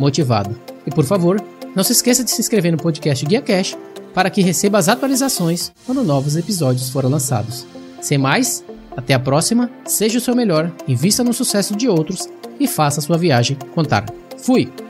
motivado. 0.00 0.58
E 0.86 0.90
por 0.90 1.04
favor, 1.04 1.42
não 1.74 1.84
se 1.84 1.92
esqueça 1.92 2.24
de 2.24 2.30
se 2.30 2.40
inscrever 2.40 2.72
no 2.72 2.78
podcast 2.78 3.24
Guia 3.26 3.42
Cash 3.42 3.76
para 4.14 4.30
que 4.30 4.40
receba 4.40 4.78
as 4.78 4.88
atualizações 4.88 5.72
quando 5.84 6.04
novos 6.04 6.36
episódios 6.36 6.88
forem 6.88 7.10
lançados. 7.10 7.66
Sem 8.00 8.16
mais, 8.16 8.64
até 8.96 9.12
a 9.12 9.18
próxima, 9.18 9.68
seja 9.84 10.18
o 10.18 10.20
seu 10.20 10.36
melhor, 10.36 10.72
invista 10.86 11.24
no 11.24 11.34
sucesso 11.34 11.74
de 11.76 11.88
outros 11.88 12.28
e 12.60 12.68
faça 12.68 13.00
sua 13.00 13.18
viagem 13.18 13.58
contar. 13.74 14.06
Fui! 14.38 14.83